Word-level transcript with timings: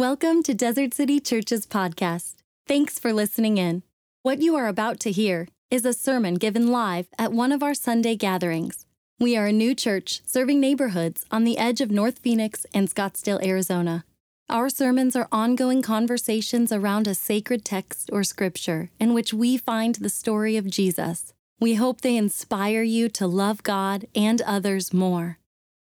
Welcome 0.00 0.42
to 0.44 0.54
Desert 0.54 0.94
City 0.94 1.20
Church's 1.20 1.66
podcast. 1.66 2.36
Thanks 2.66 2.98
for 2.98 3.12
listening 3.12 3.58
in. 3.58 3.82
What 4.22 4.40
you 4.40 4.56
are 4.56 4.66
about 4.66 4.98
to 5.00 5.10
hear 5.10 5.46
is 5.70 5.84
a 5.84 5.92
sermon 5.92 6.36
given 6.36 6.68
live 6.68 7.08
at 7.18 7.34
one 7.34 7.52
of 7.52 7.62
our 7.62 7.74
Sunday 7.74 8.16
gatherings. 8.16 8.86
We 9.18 9.36
are 9.36 9.44
a 9.44 9.52
new 9.52 9.74
church 9.74 10.22
serving 10.24 10.58
neighborhoods 10.58 11.26
on 11.30 11.44
the 11.44 11.58
edge 11.58 11.82
of 11.82 11.90
North 11.90 12.20
Phoenix 12.20 12.64
and 12.72 12.88
Scottsdale, 12.88 13.44
Arizona. 13.44 14.06
Our 14.48 14.70
sermons 14.70 15.16
are 15.16 15.28
ongoing 15.30 15.82
conversations 15.82 16.72
around 16.72 17.06
a 17.06 17.14
sacred 17.14 17.62
text 17.62 18.08
or 18.10 18.24
scripture 18.24 18.88
in 18.98 19.12
which 19.12 19.34
we 19.34 19.58
find 19.58 19.96
the 19.96 20.08
story 20.08 20.56
of 20.56 20.70
Jesus. 20.70 21.34
We 21.60 21.74
hope 21.74 22.00
they 22.00 22.16
inspire 22.16 22.82
you 22.82 23.10
to 23.10 23.26
love 23.26 23.62
God 23.62 24.06
and 24.14 24.40
others 24.40 24.94
more. 24.94 25.39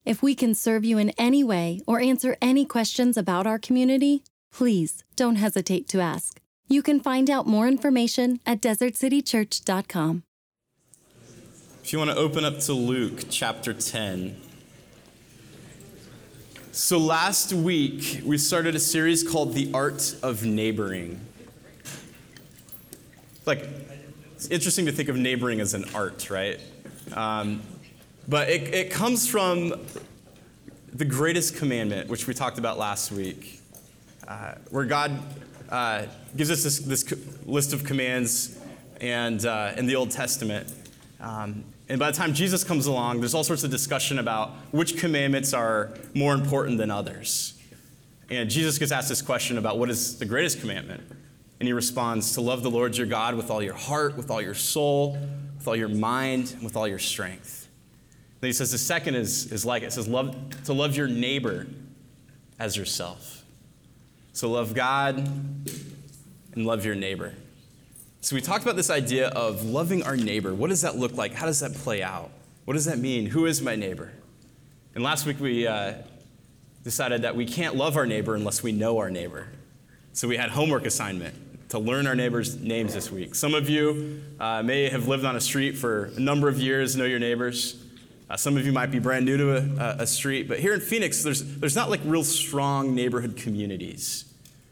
If 0.08 0.24
we 0.24 0.36
can 0.36 0.56
serve 0.56 0.86
you 0.86 0.98
in 0.98 1.10
any 1.18 1.44
way 1.44 1.82
or 1.86 2.00
answer 2.00 2.38
any 2.42 2.64
questions 2.64 3.18
about 3.18 3.46
our 3.46 3.60
community, 3.60 4.24
please 4.54 5.04
don't 5.18 5.36
hesitate 5.36 5.90
to 5.90 6.00
ask. 6.00 6.40
You 6.70 6.82
can 6.82 7.02
find 7.02 7.30
out 7.30 7.46
more 7.46 7.68
information 7.68 8.40
at 8.46 8.62
desertcitychurch.com. 8.62 10.24
If 11.84 11.92
you 11.92 12.00
want 12.00 12.12
to 12.12 12.16
open 12.16 12.46
up 12.46 12.60
to 12.60 12.72
Luke 12.72 13.26
chapter 13.30 13.74
10. 13.74 14.38
So, 16.72 16.98
last 16.98 17.52
week 17.52 18.22
we 18.24 18.38
started 18.38 18.76
a 18.76 18.80
series 18.80 19.30
called 19.30 19.56
The 19.56 19.70
Art 19.74 20.16
of 20.24 20.46
Neighboring. 20.46 21.20
Like, 23.46 23.68
it's 24.36 24.48
interesting 24.48 24.86
to 24.86 24.94
think 24.94 25.10
of 25.10 25.18
neighboring 25.18 25.60
as 25.60 25.74
an 25.74 25.84
art, 25.94 26.30
right? 26.30 26.62
Um, 27.12 27.62
but 28.28 28.50
it, 28.50 28.74
it 28.74 28.92
comes 28.92 29.28
from 29.28 29.74
the 30.94 31.06
greatest 31.06 31.56
commandment, 31.56 32.10
which 32.10 32.28
we 32.28 32.34
talked 32.34 32.58
about 32.58 32.78
last 32.78 33.12
week, 33.12 33.62
uh, 34.28 34.56
where 34.70 34.86
God 34.86 35.20
uh, 35.70 36.04
gives 36.36 36.52
us 36.52 36.64
this, 36.64 36.80
this, 36.80 37.14
list 37.46 37.72
of 37.72 37.84
commands 37.84 38.60
and 39.00 39.46
uh, 39.46 39.74
in 39.78 39.86
the 39.86 39.96
Old 39.96 40.12
Testament. 40.12 40.74
Um, 41.20 41.64
and 41.90 42.00
by 42.00 42.12
the 42.12 42.18
time 42.18 42.34
Jesus 42.34 42.64
comes 42.64 42.88
along, 42.88 43.20
there's 43.20 43.34
all 43.34 43.44
sorts 43.44 43.64
of 43.64 43.72
discussion 43.72 44.20
about 44.20 44.52
which 44.72 44.98
commandments 44.98 45.54
are 45.54 45.94
more 46.14 46.34
important 46.34 46.78
than 46.78 46.92
others. 46.92 47.54
And 48.30 48.50
Jesus 48.50 48.78
gets 48.78 48.92
asked 48.92 49.08
this 49.08 49.22
question 49.22 49.58
about 49.58 49.80
what 49.80 49.90
is 49.90 50.20
the 50.20 50.26
greatest 50.26 50.60
commandment. 50.60 51.04
And 51.60 51.68
he 51.68 51.74
responds 51.74 52.34
to 52.34 52.42
love 52.42 52.62
the 52.62 52.70
Lord 52.70 52.98
your 52.98 53.08
God 53.08 53.36
with 53.36 53.50
all 53.50 53.64
your 53.64 53.74
heart, 53.74 54.18
with 54.18 54.30
all 54.30 54.42
your 54.42 54.54
soul, 54.54 55.18
with 55.58 55.68
all 55.68 55.76
your 55.76 55.88
mind, 55.88 56.52
and 56.54 56.64
with 56.64 56.76
all 56.76 56.88
your 56.88 57.00
strength. 57.00 57.67
He 58.42 58.54
says 58.54 58.72
the 58.72 58.78
second 58.78 59.16
is, 59.16 59.52
is 59.52 59.66
like 59.66 59.84
it. 59.84 59.88
It 59.88 59.94
says 59.94 60.08
love, 60.08 60.36
to 60.66 60.74
love 60.74 60.96
your 60.96 61.08
neighbor 61.08 61.68
as 62.60 62.78
yourself. 62.78 63.44
So 64.34 64.50
love 64.52 64.76
God 64.76 65.18
and 65.18 66.66
love 66.66 66.86
your 66.86 66.96
neighbor. 66.96 67.34
So 68.22 68.36
we 68.36 68.42
talked 68.42 68.64
about 68.64 68.76
this 68.76 68.90
idea 68.90 69.30
of 69.30 69.64
loving 69.64 70.04
our 70.04 70.16
neighbor. 70.16 70.54
What 70.54 70.70
does 70.70 70.82
that 70.82 70.96
look 70.96 71.14
like? 71.14 71.34
How 71.34 71.46
does 71.46 71.60
that 71.62 71.74
play 71.74 72.04
out? 72.04 72.30
What 72.66 72.74
does 72.74 72.86
that 72.86 73.00
mean? 73.00 73.28
Who 73.28 73.46
is 73.46 73.62
my 73.62 73.76
neighbor? 73.76 74.12
And 74.94 75.04
last 75.04 75.26
week 75.26 75.40
we 75.40 75.66
uh, 75.66 75.94
decided 76.84 77.24
that 77.24 77.36
we 77.36 77.46
can't 77.46 77.76
love 77.76 77.98
our 77.98 78.06
neighbor 78.06 78.36
unless 78.36 78.62
we 78.62 78.72
know 78.72 78.98
our 79.00 79.10
neighbor. 79.10 79.48
So 80.14 80.28
we 80.28 80.38
had 80.38 80.50
homework 80.50 80.86
assignment 80.86 81.70
to 81.70 81.80
learn 81.80 82.08
our 82.08 82.16
neighbors' 82.16 82.56
names 82.58 82.94
this 82.94 83.12
week. 83.12 83.36
Some 83.36 83.54
of 83.54 83.70
you 83.70 84.22
uh, 84.40 84.64
may 84.64 84.90
have 84.90 85.08
lived 85.08 85.26
on 85.26 85.36
a 85.36 85.42
street 85.42 85.78
for 85.78 86.06
a 86.16 86.20
number 86.20 86.48
of 86.48 86.60
years, 86.60 86.96
know 86.96 87.06
your 87.06 87.20
neighbors. 87.20 87.84
Uh, 88.30 88.36
some 88.36 88.58
of 88.58 88.66
you 88.66 88.74
might 88.74 88.92
be 88.92 89.00
brand 89.00 89.26
new 89.26 89.38
to 89.38 89.56
a, 89.56 89.96
a, 90.00 90.08
street, 90.08 90.50
but 90.50 90.60
here 90.60 90.74
in 90.74 90.82
Phoenix, 90.82 91.24
there's, 91.24 91.44
there's 91.58 91.78
not 91.78 91.90
like 91.90 92.02
real 92.04 92.26
strong 92.26 92.94
neighborhood 92.94 93.38
communities. 93.38 94.26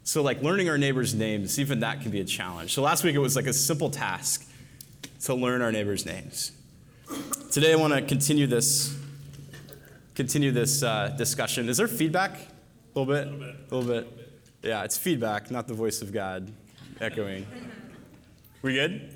So, 0.04 0.22
like 0.22 0.42
learning 0.42 0.70
our 0.70 0.78
neighbors' 0.78 1.16
names, 1.16 1.58
even 1.58 1.80
that 1.80 2.02
can 2.02 2.12
be 2.12 2.20
a 2.20 2.26
challenge. 2.26 2.74
So, 2.74 2.82
last 2.82 3.04
week 3.04 3.16
it 3.16 3.20
was 3.20 3.36
like 3.36 3.48
a 3.48 3.54
simple 3.54 3.90
task 3.90 4.46
to 5.24 5.34
learn 5.34 5.62
our 5.62 5.72
neighbors' 5.72 6.06
names. 6.06 6.52
Today, 7.50 7.72
I 7.72 7.76
want 7.78 7.94
to 7.94 8.02
continue 8.02 8.46
this, 8.46 8.96
continue 10.16 10.52
this 10.52 10.84
uh, 10.84 11.16
discussion. 11.18 11.70
Is 11.70 11.78
there 11.78 11.88
feedback? 11.88 12.34
A 12.34 13.00
little 13.00 13.14
bit? 13.14 13.28
A 13.28 13.32
little 13.32 13.40
bit. 13.40 13.56
A 13.72 13.76
little 13.76 13.94
bit. 13.94 14.30
Yeah, 14.64 14.84
it's 14.84 14.98
feedback, 14.98 15.50
not 15.50 15.68
the 15.68 15.74
voice 15.74 16.02
of 16.02 16.12
God 16.12 16.52
echoing. 17.00 17.48
We 18.62 18.74
good? 18.74 19.12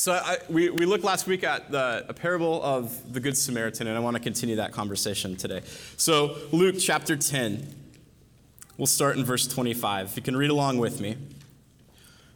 So 0.00 0.12
I, 0.12 0.38
we, 0.48 0.70
we 0.70 0.86
looked 0.86 1.02
last 1.02 1.26
week 1.26 1.42
at 1.42 1.72
the, 1.72 2.06
a 2.08 2.14
parable 2.14 2.62
of 2.62 3.12
the 3.12 3.18
Good 3.18 3.36
Samaritan, 3.36 3.88
and 3.88 3.96
I 3.96 4.00
want 4.00 4.16
to 4.16 4.22
continue 4.22 4.54
that 4.56 4.70
conversation 4.70 5.34
today. 5.34 5.62
So 5.96 6.36
Luke 6.52 6.76
chapter 6.78 7.16
10, 7.16 7.74
we'll 8.76 8.86
start 8.86 9.16
in 9.16 9.24
verse 9.24 9.48
25. 9.48 10.06
If 10.06 10.16
you 10.16 10.22
can 10.22 10.36
read 10.36 10.50
along 10.50 10.78
with 10.78 11.00
me. 11.00 11.10
It 11.10 11.18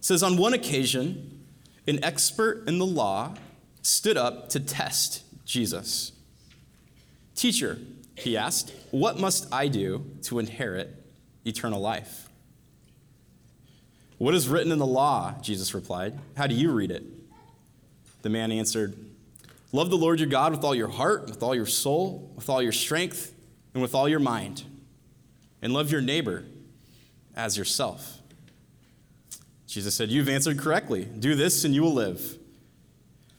says, 0.00 0.24
On 0.24 0.36
one 0.36 0.54
occasion, 0.54 1.44
an 1.86 2.02
expert 2.02 2.66
in 2.66 2.80
the 2.80 2.86
law 2.86 3.34
stood 3.80 4.16
up 4.16 4.48
to 4.48 4.58
test 4.58 5.22
Jesus. 5.44 6.10
Teacher, 7.36 7.78
he 8.16 8.36
asked, 8.36 8.72
what 8.90 9.20
must 9.20 9.52
I 9.54 9.68
do 9.68 10.04
to 10.22 10.40
inherit 10.40 10.90
eternal 11.44 11.80
life? 11.80 12.28
What 14.18 14.34
is 14.34 14.48
written 14.48 14.72
in 14.72 14.80
the 14.80 14.86
law? 14.86 15.36
Jesus 15.42 15.74
replied. 15.74 16.18
How 16.36 16.48
do 16.48 16.56
you 16.56 16.72
read 16.72 16.90
it? 16.90 17.04
The 18.22 18.30
man 18.30 18.52
answered, 18.52 18.96
Love 19.72 19.90
the 19.90 19.96
Lord 19.96 20.20
your 20.20 20.28
God 20.28 20.52
with 20.52 20.64
all 20.64 20.74
your 20.74 20.88
heart, 20.88 21.26
with 21.26 21.42
all 21.42 21.54
your 21.54 21.66
soul, 21.66 22.30
with 22.36 22.48
all 22.48 22.62
your 22.62 22.72
strength, 22.72 23.34
and 23.74 23.82
with 23.82 23.94
all 23.94 24.08
your 24.08 24.20
mind. 24.20 24.64
And 25.60 25.72
love 25.72 25.90
your 25.90 26.00
neighbor 26.00 26.44
as 27.34 27.56
yourself. 27.56 28.18
Jesus 29.66 29.94
said, 29.94 30.10
You've 30.10 30.28
answered 30.28 30.58
correctly. 30.58 31.04
Do 31.04 31.34
this 31.34 31.64
and 31.64 31.74
you 31.74 31.82
will 31.82 31.94
live. 31.94 32.38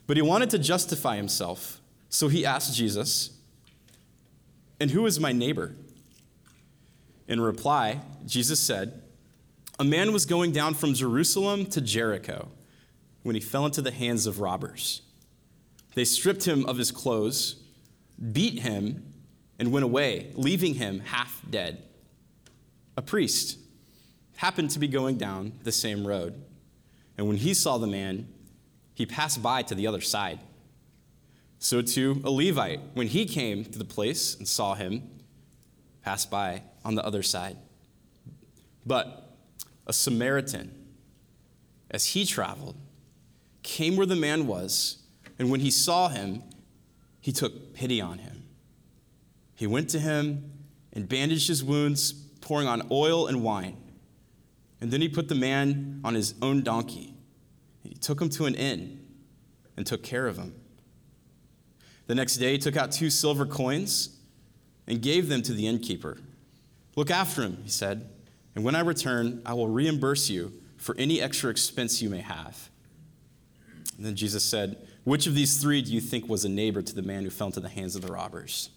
But 0.06 0.16
he 0.16 0.22
wanted 0.22 0.50
to 0.50 0.58
justify 0.58 1.16
himself. 1.16 1.80
So 2.08 2.28
he 2.28 2.44
asked 2.44 2.74
Jesus, 2.74 3.38
And 4.80 4.90
who 4.90 5.06
is 5.06 5.20
my 5.20 5.32
neighbor? 5.32 5.74
In 7.28 7.40
reply, 7.40 8.00
Jesus 8.26 8.60
said, 8.60 9.02
A 9.78 9.84
man 9.84 10.12
was 10.12 10.26
going 10.26 10.52
down 10.52 10.74
from 10.74 10.94
Jerusalem 10.94 11.66
to 11.66 11.80
Jericho 11.80 12.48
when 13.24 13.34
he 13.34 13.40
fell 13.40 13.66
into 13.66 13.82
the 13.82 13.90
hands 13.90 14.26
of 14.26 14.38
robbers. 14.38 15.02
They 15.94 16.04
stripped 16.04 16.44
him 16.44 16.64
of 16.66 16.76
his 16.76 16.92
clothes, 16.92 17.56
beat 18.32 18.60
him, 18.60 19.12
and 19.58 19.72
went 19.72 19.84
away, 19.84 20.30
leaving 20.34 20.74
him 20.74 21.00
half 21.00 21.42
dead. 21.48 21.82
A 22.96 23.02
priest 23.02 23.58
happened 24.36 24.70
to 24.70 24.78
be 24.78 24.86
going 24.86 25.16
down 25.16 25.52
the 25.62 25.72
same 25.72 26.06
road, 26.06 26.40
and 27.16 27.26
when 27.26 27.38
he 27.38 27.54
saw 27.54 27.78
the 27.78 27.86
man, 27.86 28.28
he 28.94 29.06
passed 29.06 29.42
by 29.42 29.62
to 29.62 29.74
the 29.74 29.86
other 29.86 30.00
side. 30.00 30.38
So 31.58 31.80
too 31.80 32.20
a 32.24 32.30
Levite, 32.30 32.80
when 32.92 33.06
he 33.06 33.24
came 33.24 33.64
to 33.64 33.78
the 33.78 33.84
place 33.84 34.36
and 34.36 34.46
saw 34.46 34.74
him, 34.74 35.08
passed 36.02 36.30
by 36.30 36.62
on 36.84 36.94
the 36.94 37.04
other 37.04 37.22
side. 37.22 37.56
But 38.84 39.34
a 39.86 39.92
Samaritan, 39.92 40.72
as 41.90 42.06
he 42.06 42.26
traveled, 42.26 42.76
came 43.64 43.96
where 43.96 44.06
the 44.06 44.14
man 44.14 44.46
was, 44.46 45.02
and 45.38 45.50
when 45.50 45.58
he 45.58 45.70
saw 45.70 46.08
him, 46.08 46.44
he 47.20 47.32
took 47.32 47.74
pity 47.74 48.00
on 48.00 48.18
him. 48.18 48.44
He 49.56 49.66
went 49.66 49.88
to 49.90 49.98
him 49.98 50.52
and 50.92 51.08
bandaged 51.08 51.48
his 51.48 51.64
wounds, 51.64 52.12
pouring 52.12 52.68
on 52.68 52.86
oil 52.90 53.26
and 53.26 53.42
wine. 53.42 53.76
And 54.80 54.90
then 54.90 55.00
he 55.00 55.08
put 55.08 55.28
the 55.28 55.34
man 55.34 56.00
on 56.04 56.14
his 56.14 56.34
own 56.42 56.62
donkey. 56.62 57.14
He 57.82 57.94
took 57.94 58.20
him 58.20 58.28
to 58.30 58.44
an 58.44 58.54
inn 58.54 59.04
and 59.76 59.86
took 59.86 60.02
care 60.02 60.26
of 60.26 60.36
him. 60.36 60.54
The 62.06 62.14
next 62.14 62.36
day, 62.36 62.52
he 62.52 62.58
took 62.58 62.76
out 62.76 62.92
two 62.92 63.08
silver 63.08 63.46
coins 63.46 64.18
and 64.86 65.00
gave 65.00 65.28
them 65.28 65.42
to 65.42 65.54
the 65.54 65.66
innkeeper. 65.66 66.18
Look 66.96 67.10
after 67.10 67.42
him, 67.42 67.58
he 67.62 67.70
said, 67.70 68.08
and 68.54 68.62
when 68.62 68.76
I 68.76 68.80
return, 68.80 69.42
I 69.44 69.54
will 69.54 69.68
reimburse 69.68 70.28
you 70.28 70.52
for 70.76 70.94
any 70.96 71.20
extra 71.20 71.50
expense 71.50 72.02
you 72.02 72.10
may 72.10 72.20
have. 72.20 72.70
And 73.96 74.04
then 74.04 74.16
Jesus 74.16 74.42
said, 74.42 74.86
Which 75.04 75.26
of 75.26 75.34
these 75.34 75.58
three 75.58 75.82
do 75.82 75.92
you 75.92 76.00
think 76.00 76.28
was 76.28 76.44
a 76.44 76.48
neighbor 76.48 76.82
to 76.82 76.94
the 76.94 77.02
man 77.02 77.24
who 77.24 77.30
fell 77.30 77.48
into 77.48 77.60
the 77.60 77.68
hands 77.68 77.94
of 77.96 78.02
the 78.02 78.12
robbers? 78.12 78.70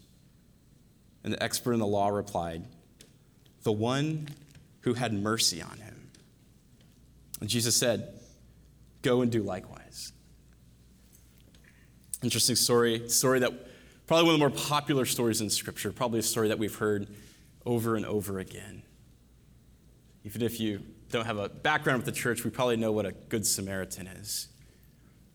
And 1.24 1.32
the 1.32 1.42
expert 1.42 1.72
in 1.72 1.80
the 1.80 1.86
law 1.86 2.08
replied, 2.08 2.64
The 3.62 3.72
one 3.72 4.28
who 4.80 4.94
had 4.94 5.12
mercy 5.12 5.60
on 5.60 5.78
him. 5.78 6.10
And 7.40 7.48
Jesus 7.48 7.76
said, 7.76 8.20
Go 9.02 9.22
and 9.22 9.30
do 9.30 9.42
likewise. 9.42 10.12
Interesting 12.22 12.56
story, 12.56 13.08
story 13.08 13.40
that 13.40 13.52
probably 14.06 14.24
one 14.24 14.34
of 14.34 14.40
the 14.40 14.48
more 14.48 14.66
popular 14.66 15.04
stories 15.04 15.40
in 15.40 15.50
Scripture, 15.50 15.92
probably 15.92 16.18
a 16.18 16.22
story 16.22 16.48
that 16.48 16.58
we've 16.58 16.74
heard 16.74 17.06
over 17.64 17.94
and 17.94 18.04
over 18.06 18.38
again. 18.40 18.82
Even 20.24 20.42
if 20.42 20.58
you 20.58 20.80
don't 21.10 21.26
have 21.26 21.38
a 21.38 21.48
background 21.48 21.98
with 21.98 22.06
the 22.06 22.20
church, 22.20 22.44
we 22.44 22.50
probably 22.50 22.76
know 22.76 22.90
what 22.90 23.06
a 23.06 23.12
good 23.12 23.46
Samaritan 23.46 24.06
is. 24.06 24.48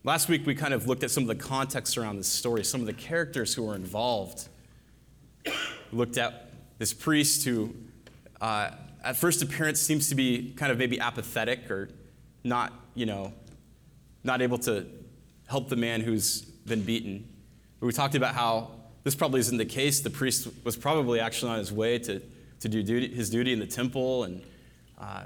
Last 0.06 0.28
week, 0.28 0.44
we 0.44 0.54
kind 0.54 0.74
of 0.74 0.86
looked 0.86 1.02
at 1.02 1.10
some 1.10 1.22
of 1.24 1.28
the 1.28 1.34
context 1.34 1.96
around 1.96 2.18
this 2.18 2.28
story, 2.28 2.62
some 2.62 2.82
of 2.82 2.86
the 2.86 2.92
characters 2.92 3.54
who 3.54 3.62
were 3.62 3.74
involved. 3.74 4.48
We 5.46 5.52
looked 5.92 6.18
at 6.18 6.50
this 6.76 6.92
priest 6.92 7.46
who 7.46 7.74
uh, 8.38 8.72
at 9.02 9.16
first 9.16 9.40
appearance 9.40 9.80
seems 9.80 10.10
to 10.10 10.14
be 10.14 10.52
kind 10.56 10.70
of 10.70 10.76
maybe 10.76 11.00
apathetic 11.00 11.70
or 11.70 11.88
not, 12.44 12.74
you 12.94 13.06
know, 13.06 13.32
not 14.24 14.42
able 14.42 14.58
to 14.58 14.86
help 15.46 15.70
the 15.70 15.76
man 15.76 16.02
who's 16.02 16.42
been 16.42 16.82
beaten. 16.82 17.26
But 17.80 17.86
we 17.86 17.92
talked 17.94 18.14
about 18.14 18.34
how 18.34 18.72
this 19.04 19.14
probably 19.14 19.40
isn't 19.40 19.56
the 19.56 19.64
case. 19.64 20.00
The 20.00 20.10
priest 20.10 20.48
was 20.64 20.76
probably 20.76 21.18
actually 21.18 21.52
on 21.52 21.58
his 21.60 21.72
way 21.72 21.98
to, 22.00 22.20
to 22.60 22.68
do 22.68 22.82
duty, 22.82 23.08
his 23.08 23.30
duty 23.30 23.54
in 23.54 23.58
the 23.58 23.66
temple, 23.66 24.24
and 24.24 24.42
uh, 24.98 25.22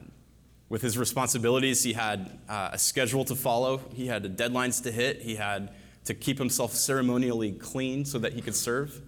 with 0.68 0.82
his 0.82 0.98
responsibilities, 0.98 1.82
he 1.82 1.94
had 1.94 2.38
uh, 2.48 2.70
a 2.72 2.78
schedule 2.78 3.24
to 3.24 3.34
follow, 3.34 3.80
he 3.94 4.06
had 4.06 4.36
deadlines 4.36 4.82
to 4.82 4.92
hit, 4.92 5.22
he 5.22 5.36
had 5.36 5.70
to 6.04 6.14
keep 6.14 6.38
himself 6.38 6.74
ceremonially 6.74 7.52
clean 7.52 8.04
so 8.04 8.18
that 8.18 8.32
he 8.34 8.40
could 8.40 8.54
serve. 8.54 9.00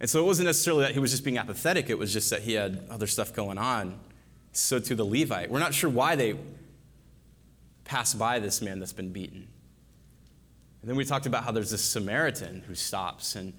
And 0.00 0.08
so 0.08 0.20
it 0.20 0.26
wasn't 0.26 0.46
necessarily 0.46 0.84
that 0.84 0.92
he 0.92 1.00
was 1.00 1.10
just 1.10 1.24
being 1.24 1.38
apathetic, 1.38 1.90
it 1.90 1.98
was 1.98 2.12
just 2.12 2.30
that 2.30 2.42
he 2.42 2.54
had 2.54 2.86
other 2.90 3.06
stuff 3.06 3.32
going 3.32 3.58
on. 3.58 3.98
So 4.52 4.78
to 4.78 4.94
the 4.94 5.04
Levite. 5.04 5.50
We're 5.50 5.58
not 5.58 5.74
sure 5.74 5.90
why 5.90 6.16
they 6.16 6.36
pass 7.84 8.14
by 8.14 8.38
this 8.38 8.62
man 8.62 8.78
that's 8.78 8.92
been 8.92 9.12
beaten. 9.12 9.48
And 10.80 10.88
then 10.88 10.96
we 10.96 11.04
talked 11.04 11.26
about 11.26 11.44
how 11.44 11.52
there's 11.52 11.70
this 11.70 11.84
Samaritan 11.84 12.62
who 12.66 12.74
stops. 12.74 13.34
And 13.34 13.52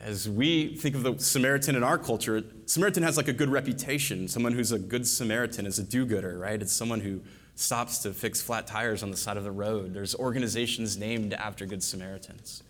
as 0.00 0.28
we 0.28 0.76
think 0.76 0.94
of 0.94 1.02
the 1.02 1.18
Samaritan 1.18 1.74
in 1.74 1.82
our 1.82 1.98
culture, 1.98 2.44
Samaritan 2.66 3.02
has 3.02 3.16
like 3.16 3.28
a 3.28 3.32
good 3.32 3.48
reputation. 3.48 4.28
Someone 4.28 4.52
who's 4.52 4.70
a 4.70 4.78
good 4.78 5.06
Samaritan 5.06 5.66
is 5.66 5.78
a 5.78 5.82
do 5.82 6.06
gooder, 6.06 6.38
right? 6.38 6.60
It's 6.60 6.72
someone 6.72 7.00
who 7.00 7.20
stops 7.56 7.98
to 7.98 8.12
fix 8.12 8.40
flat 8.40 8.68
tires 8.68 9.02
on 9.02 9.10
the 9.10 9.16
side 9.16 9.36
of 9.36 9.42
the 9.42 9.50
road. 9.50 9.92
There's 9.92 10.14
organizations 10.14 10.96
named 10.96 11.34
after 11.34 11.66
good 11.66 11.82
Samaritans. 11.82 12.62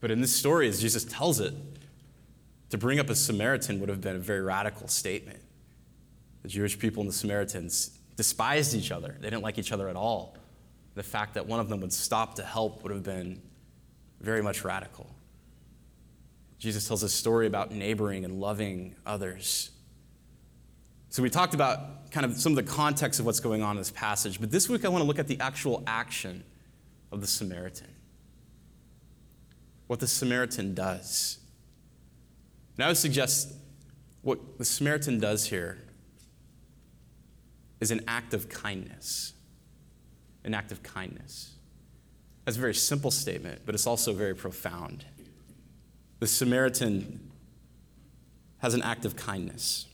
But 0.00 0.10
in 0.10 0.20
this 0.20 0.34
story, 0.34 0.68
as 0.68 0.80
Jesus 0.80 1.04
tells 1.04 1.40
it, 1.40 1.54
to 2.68 2.76
bring 2.76 2.98
up 2.98 3.08
a 3.08 3.14
Samaritan 3.14 3.80
would 3.80 3.88
have 3.88 4.02
been 4.02 4.16
a 4.16 4.20
very 4.20 4.42
radical 4.42 4.88
statement. 4.88 5.40
The 6.42 6.48
Jewish 6.48 6.78
people 6.78 7.00
and 7.00 7.08
the 7.08 7.14
Samaritans 7.14 7.98
despised 8.16 8.74
each 8.74 8.92
other, 8.92 9.16
they 9.20 9.30
didn't 9.30 9.42
like 9.42 9.58
each 9.58 9.72
other 9.72 9.88
at 9.88 9.96
all. 9.96 10.36
The 10.94 11.02
fact 11.02 11.34
that 11.34 11.46
one 11.46 11.60
of 11.60 11.70
them 11.70 11.80
would 11.80 11.92
stop 11.92 12.34
to 12.34 12.44
help 12.44 12.82
would 12.82 12.92
have 12.92 13.02
been 13.02 13.40
very 14.20 14.42
much 14.42 14.64
radical. 14.64 15.08
Jesus 16.58 16.88
tells 16.88 17.02
a 17.02 17.08
story 17.08 17.46
about 17.46 17.70
neighboring 17.70 18.24
and 18.24 18.40
loving 18.40 18.96
others. 19.06 19.70
So 21.08 21.22
we 21.22 21.30
talked 21.30 21.54
about 21.54 22.10
kind 22.10 22.26
of 22.26 22.36
some 22.36 22.52
of 22.52 22.56
the 22.56 22.70
context 22.70 23.20
of 23.20 23.26
what's 23.26 23.40
going 23.40 23.62
on 23.62 23.72
in 23.72 23.76
this 23.78 23.90
passage, 23.90 24.40
but 24.40 24.50
this 24.50 24.68
week 24.68 24.84
I 24.84 24.88
want 24.88 25.02
to 25.02 25.06
look 25.06 25.18
at 25.18 25.28
the 25.28 25.38
actual 25.40 25.82
action 25.86 26.44
of 27.12 27.20
the 27.20 27.26
Samaritan 27.26 27.88
what 29.88 29.98
the 30.00 30.06
Samaritan 30.06 30.74
does. 30.74 31.38
And 32.76 32.84
I 32.84 32.88
would 32.88 32.96
suggest 32.96 33.52
what 34.22 34.58
the 34.58 34.64
Samaritan 34.64 35.18
does 35.18 35.46
here 35.46 35.78
is 37.80 37.90
an 37.90 38.02
act 38.06 38.34
of 38.34 38.48
kindness. 38.48 39.32
An 40.44 40.54
act 40.54 40.70
of 40.70 40.82
kindness. 40.82 41.54
That's 42.44 42.56
a 42.56 42.60
very 42.60 42.74
simple 42.74 43.10
statement, 43.10 43.62
but 43.66 43.74
it's 43.74 43.86
also 43.86 44.12
very 44.12 44.34
profound. 44.34 45.04
The 46.20 46.26
Samaritan 46.26 47.30
has 48.58 48.74
an 48.74 48.82
act 48.82 49.04
of 49.04 49.16
kindness. 49.16 49.86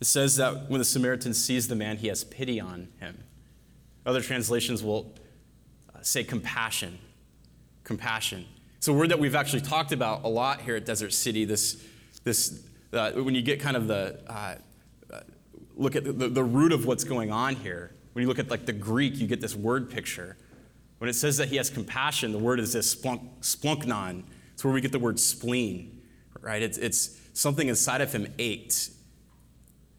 It 0.00 0.06
says 0.06 0.36
that 0.36 0.68
when 0.68 0.78
the 0.78 0.84
Samaritan 0.84 1.32
sees 1.32 1.68
the 1.68 1.76
man, 1.76 1.98
he 1.98 2.08
has 2.08 2.24
pity 2.24 2.60
on 2.60 2.88
him. 2.98 3.22
Other 4.04 4.20
translations 4.20 4.82
will 4.82 5.14
say 6.00 6.24
compassion 6.24 6.98
compassion. 7.84 8.46
It's 8.78 8.88
a 8.88 8.92
word 8.92 9.10
that 9.10 9.18
we've 9.18 9.34
actually 9.34 9.60
talked 9.60 9.92
about 9.92 10.24
a 10.24 10.28
lot 10.28 10.60
here 10.60 10.76
at 10.76 10.84
Desert 10.84 11.12
City. 11.12 11.44
This, 11.44 11.82
this 12.24 12.64
uh, 12.92 13.12
when 13.12 13.34
you 13.34 13.42
get 13.42 13.60
kind 13.60 13.76
of 13.76 13.86
the 13.86 14.18
uh, 14.26 14.54
uh, 15.12 15.20
look 15.76 15.96
at 15.96 16.04
the, 16.04 16.28
the, 16.28 16.44
root 16.44 16.72
of 16.72 16.86
what's 16.86 17.04
going 17.04 17.30
on 17.30 17.56
here. 17.56 17.92
When 18.12 18.22
you 18.22 18.28
look 18.28 18.38
at 18.38 18.50
like 18.50 18.66
the 18.66 18.72
Greek, 18.72 19.16
you 19.16 19.26
get 19.26 19.40
this 19.40 19.54
word 19.54 19.90
picture. 19.90 20.36
When 21.02 21.08
it 21.08 21.14
says 21.14 21.36
that 21.38 21.48
he 21.48 21.56
has 21.56 21.68
compassion, 21.68 22.30
the 22.30 22.38
word 22.38 22.60
is 22.60 22.74
this 22.74 22.94
splunk, 22.94 23.28
splunknon. 23.40 24.22
It's 24.52 24.62
where 24.62 24.72
we 24.72 24.80
get 24.80 24.92
the 24.92 25.00
word 25.00 25.18
spleen, 25.18 26.00
right? 26.40 26.62
It's, 26.62 26.78
it's 26.78 27.18
something 27.32 27.66
inside 27.66 28.00
of 28.00 28.12
him 28.12 28.32
ached. 28.38 28.90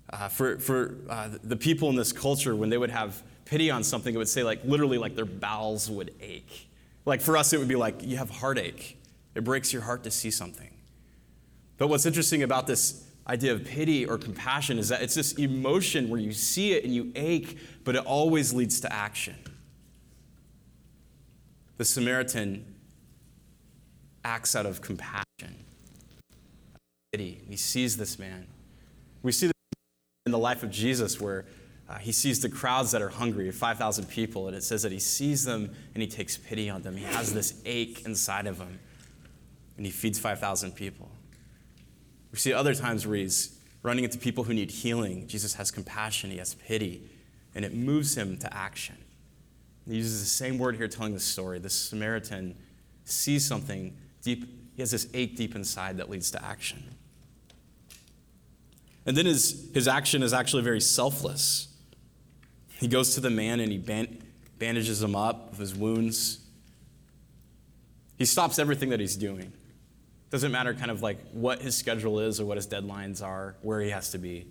Uh, 0.10 0.30
for 0.30 0.60
for 0.60 0.96
uh, 1.10 1.32
the 1.44 1.58
people 1.58 1.90
in 1.90 1.98
this 1.98 2.14
culture, 2.14 2.56
when 2.56 2.70
they 2.70 2.78
would 2.78 2.90
have 2.90 3.22
pity 3.44 3.70
on 3.70 3.84
something, 3.84 4.16
it 4.16 4.18
would 4.18 4.30
say 4.30 4.44
like 4.44 4.64
literally 4.64 4.98
like 4.98 5.14
their 5.14 5.26
bowels 5.26 5.90
would 5.92 6.16
ache. 6.22 6.70
Like 7.06 7.20
for 7.20 7.36
us, 7.36 7.52
it 7.52 7.60
would 7.60 7.68
be 7.68 7.76
like 7.76 8.02
you 8.02 8.16
have 8.16 8.30
heartache. 8.30 8.98
It 9.36 9.44
breaks 9.44 9.74
your 9.74 9.82
heart 9.82 10.06
to 10.06 10.12
see 10.12 10.32
something. 10.32 10.70
But 11.78 11.90
what's 11.90 12.06
interesting 12.06 12.44
about 12.44 12.66
this 12.66 13.06
idea 13.28 13.52
of 13.52 13.66
pity 13.66 14.06
or 14.06 14.18
compassion 14.18 14.80
is 14.80 14.88
that 14.88 15.02
it's 15.02 15.16
this 15.16 15.34
emotion 15.34 16.08
where 16.08 16.22
you 16.22 16.32
see 16.32 16.72
it 16.72 16.86
and 16.86 16.96
you 16.96 17.12
ache, 17.14 17.58
but 17.84 17.98
it 17.98 18.06
always 18.06 18.54
leads 18.54 18.80
to 18.80 18.94
action. 18.94 19.36
The 21.84 21.88
Samaritan 21.88 22.64
acts 24.24 24.56
out 24.56 24.66
of 24.66 24.82
compassion, 24.82 25.66
pity. 27.12 27.44
He 27.46 27.58
sees 27.58 27.98
this 27.98 28.18
man. 28.18 28.48
We 29.22 29.34
see 29.34 29.48
this 29.48 29.54
in 30.26 30.32
the 30.32 30.38
life 30.38 30.64
of 30.64 30.72
Jesus 30.72 31.20
where 31.20 31.44
uh, 31.90 31.98
he 31.98 32.14
sees 32.14 32.40
the 32.40 32.48
crowds 32.48 32.92
that 32.92 33.02
are 33.02 33.10
hungry, 33.10 33.52
5,000 33.52 34.06
people, 34.06 34.48
and 34.48 34.56
it 34.56 34.64
says 34.64 34.84
that 34.84 34.94
he 34.94 35.00
sees 35.00 35.44
them 35.44 35.76
and 35.94 36.02
he 36.02 36.08
takes 36.08 36.38
pity 36.38 36.70
on 36.70 36.84
them. 36.84 36.96
He 36.96 37.04
has 37.04 37.34
this 37.34 37.62
ache 37.66 38.04
inside 38.06 38.48
of 38.48 38.60
him, 38.60 38.80
and 39.76 39.86
he 39.86 39.92
feeds 39.92 40.18
5,000 40.18 40.72
people. 40.72 41.12
We 42.32 42.38
see 42.38 42.54
other 42.54 42.76
times 42.76 43.06
where 43.06 43.18
he's 43.18 43.60
running 43.82 44.06
into 44.06 44.18
people 44.18 44.46
who 44.46 44.54
need 44.54 44.72
healing. 44.72 45.28
Jesus 45.28 45.56
has 45.56 45.70
compassion, 45.70 46.32
he 46.32 46.38
has 46.38 46.54
pity, 46.54 47.10
and 47.54 47.66
it 47.66 47.74
moves 47.74 48.16
him 48.16 48.38
to 48.38 48.56
action. 48.56 48.96
He 49.88 49.96
uses 49.96 50.22
the 50.22 50.30
same 50.30 50.58
word 50.58 50.76
here 50.76 50.88
telling 50.88 51.14
the 51.14 51.20
story. 51.20 51.60
This 51.60 51.74
Samaritan 51.74 52.56
sees 53.06 53.46
something 53.46 53.98
deep, 54.22 54.46
he 54.76 54.82
has 54.82 54.92
this 54.92 55.08
ache 55.14 55.36
deep 55.36 55.56
inside 55.56 55.98
that 55.98 56.10
leads 56.10 56.32
to 56.32 56.44
action. 56.44 56.84
And 59.06 59.18
then 59.18 59.26
his, 59.26 59.70
his 59.74 59.88
action 59.88 60.24
is 60.24 60.34
actually 60.34 60.64
very 60.64 60.80
selfless. 60.80 61.68
He 62.80 62.88
goes 62.88 63.16
to 63.16 63.22
the 63.22 63.30
man 63.30 63.60
and 63.60 63.72
he 63.72 63.78
bandages 64.58 65.04
him 65.04 65.16
up 65.16 65.52
of 65.52 65.58
his 65.58 65.76
wounds. 65.76 66.40
He 68.18 68.26
stops 68.26 68.60
everything 68.60 68.90
that 68.90 69.00
he's 69.00 69.18
doing. 69.18 69.52
Doesn't 70.30 70.52
matter 70.52 70.74
kind 70.74 70.90
of 70.90 71.02
like 71.02 71.20
what 71.32 71.62
his 71.62 71.76
schedule 71.76 72.20
is 72.20 72.40
or 72.40 72.46
what 72.46 72.58
his 72.58 72.66
deadlines 72.66 73.22
are, 73.22 73.56
where 73.62 73.82
he 73.82 73.90
has 73.90 74.12
to 74.12 74.18
be. 74.18 74.48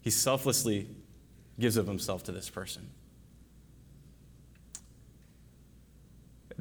He 0.00 0.10
selflessly 0.10 0.88
gives 1.58 1.76
of 1.76 1.86
himself 1.86 2.22
to 2.24 2.32
this 2.32 2.48
person. 2.48 2.88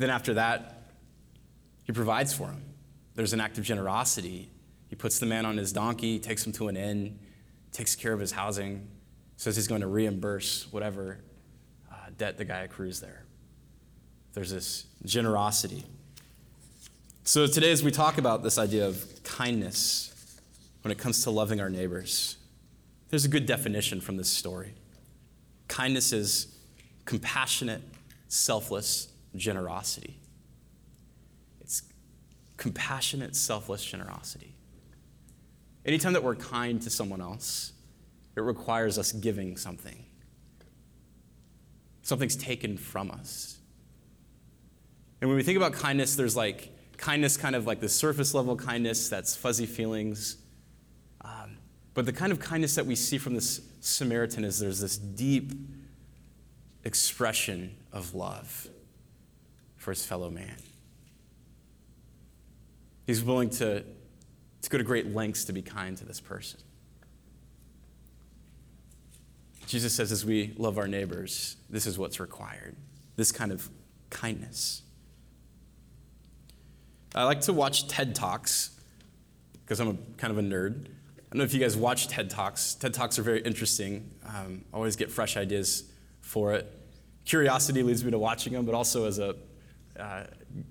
Then 0.01 0.09
after 0.09 0.33
that, 0.33 0.81
he 1.83 1.93
provides 1.93 2.33
for 2.33 2.47
him. 2.47 2.63
There's 3.13 3.33
an 3.33 3.39
act 3.39 3.59
of 3.59 3.63
generosity. 3.63 4.49
He 4.89 4.95
puts 4.95 5.19
the 5.19 5.27
man 5.27 5.45
on 5.45 5.57
his 5.57 5.71
donkey, 5.71 6.17
takes 6.17 6.43
him 6.43 6.51
to 6.53 6.69
an 6.69 6.75
inn, 6.75 7.19
takes 7.71 7.95
care 7.95 8.11
of 8.11 8.19
his 8.19 8.31
housing, 8.31 8.87
says 9.37 9.55
he's 9.55 9.67
going 9.67 9.81
to 9.81 9.87
reimburse 9.87 10.65
whatever 10.71 11.19
uh, 11.91 11.95
debt 12.17 12.39
the 12.39 12.45
guy 12.45 12.61
accrues 12.61 12.99
there. 12.99 13.25
There's 14.33 14.49
this 14.49 14.87
generosity. 15.05 15.85
So 17.23 17.45
today, 17.45 17.71
as 17.71 17.83
we 17.83 17.91
talk 17.91 18.17
about 18.17 18.41
this 18.41 18.57
idea 18.57 18.87
of 18.87 19.05
kindness 19.23 20.39
when 20.81 20.91
it 20.91 20.97
comes 20.97 21.23
to 21.25 21.29
loving 21.29 21.61
our 21.61 21.69
neighbors, 21.69 22.37
there's 23.09 23.25
a 23.25 23.29
good 23.29 23.45
definition 23.45 24.01
from 24.01 24.17
this 24.17 24.29
story. 24.29 24.73
Kindness 25.67 26.11
is 26.11 26.57
compassionate, 27.05 27.83
selfless 28.29 29.10
generosity. 29.35 30.17
It's 31.61 31.83
compassionate, 32.57 33.35
selfless 33.35 33.83
generosity. 33.83 34.55
Anytime 35.85 36.13
that 36.13 36.23
we're 36.23 36.35
kind 36.35 36.81
to 36.81 36.89
someone 36.89 37.21
else, 37.21 37.73
it 38.35 38.41
requires 38.41 38.97
us 38.97 39.11
giving 39.11 39.57
something. 39.57 40.05
Something's 42.03 42.35
taken 42.35 42.77
from 42.77 43.11
us. 43.11 43.57
And 45.19 45.29
when 45.29 45.37
we 45.37 45.43
think 45.43 45.57
about 45.57 45.73
kindness, 45.73 46.15
there's 46.15 46.35
like 46.35 46.69
kindness, 46.97 47.37
kind 47.37 47.55
of 47.55 47.65
like 47.67 47.79
the 47.79 47.89
surface 47.89 48.33
level 48.33 48.55
kindness 48.55 49.09
that's 49.09 49.35
fuzzy 49.35 49.65
feelings. 49.65 50.37
Um, 51.21 51.57
but 51.93 52.05
the 52.05 52.13
kind 52.13 52.31
of 52.31 52.39
kindness 52.39 52.75
that 52.75 52.85
we 52.85 52.95
see 52.95 53.17
from 53.17 53.35
this 53.35 53.61
Samaritan 53.81 54.43
is 54.43 54.59
there's 54.59 54.79
this 54.79 54.97
deep 54.97 55.51
expression 56.83 57.75
of 57.91 58.15
love 58.15 58.69
for 59.81 59.89
his 59.89 60.05
fellow 60.05 60.29
man. 60.29 60.57
He's 63.07 63.23
willing 63.23 63.49
to, 63.49 63.83
to 64.61 64.69
go 64.69 64.77
to 64.77 64.83
great 64.83 65.15
lengths 65.15 65.43
to 65.45 65.53
be 65.53 65.63
kind 65.63 65.97
to 65.97 66.05
this 66.05 66.19
person. 66.19 66.59
Jesus 69.65 69.91
says, 69.91 70.11
as 70.11 70.23
we 70.23 70.53
love 70.55 70.77
our 70.77 70.87
neighbors, 70.87 71.55
this 71.67 71.87
is 71.87 71.97
what's 71.97 72.19
required 72.19 72.75
this 73.17 73.31
kind 73.31 73.51
of 73.51 73.69
kindness. 74.09 74.83
I 77.13 77.23
like 77.23 77.41
to 77.41 77.53
watch 77.53 77.87
TED 77.87 78.15
Talks 78.15 78.79
because 79.63 79.79
I'm 79.79 79.89
a, 79.89 79.95
kind 80.17 80.31
of 80.31 80.37
a 80.37 80.41
nerd. 80.41 80.85
I 80.85 80.89
don't 81.31 81.39
know 81.39 81.43
if 81.43 81.53
you 81.53 81.59
guys 81.59 81.75
watch 81.75 82.07
TED 82.07 82.29
Talks. 82.29 82.73
TED 82.75 82.93
Talks 82.93 83.19
are 83.19 83.21
very 83.21 83.41
interesting. 83.41 84.09
Um, 84.25 84.63
always 84.73 84.95
get 84.95 85.11
fresh 85.11 85.37
ideas 85.37 85.83
for 86.21 86.53
it. 86.53 86.71
Curiosity 87.25 87.83
leads 87.83 88.03
me 88.03 88.11
to 88.11 88.17
watching 88.17 88.53
them, 88.53 88.65
but 88.65 88.73
also 88.73 89.05
as 89.05 89.19
a 89.19 89.35
uh, 90.01 90.23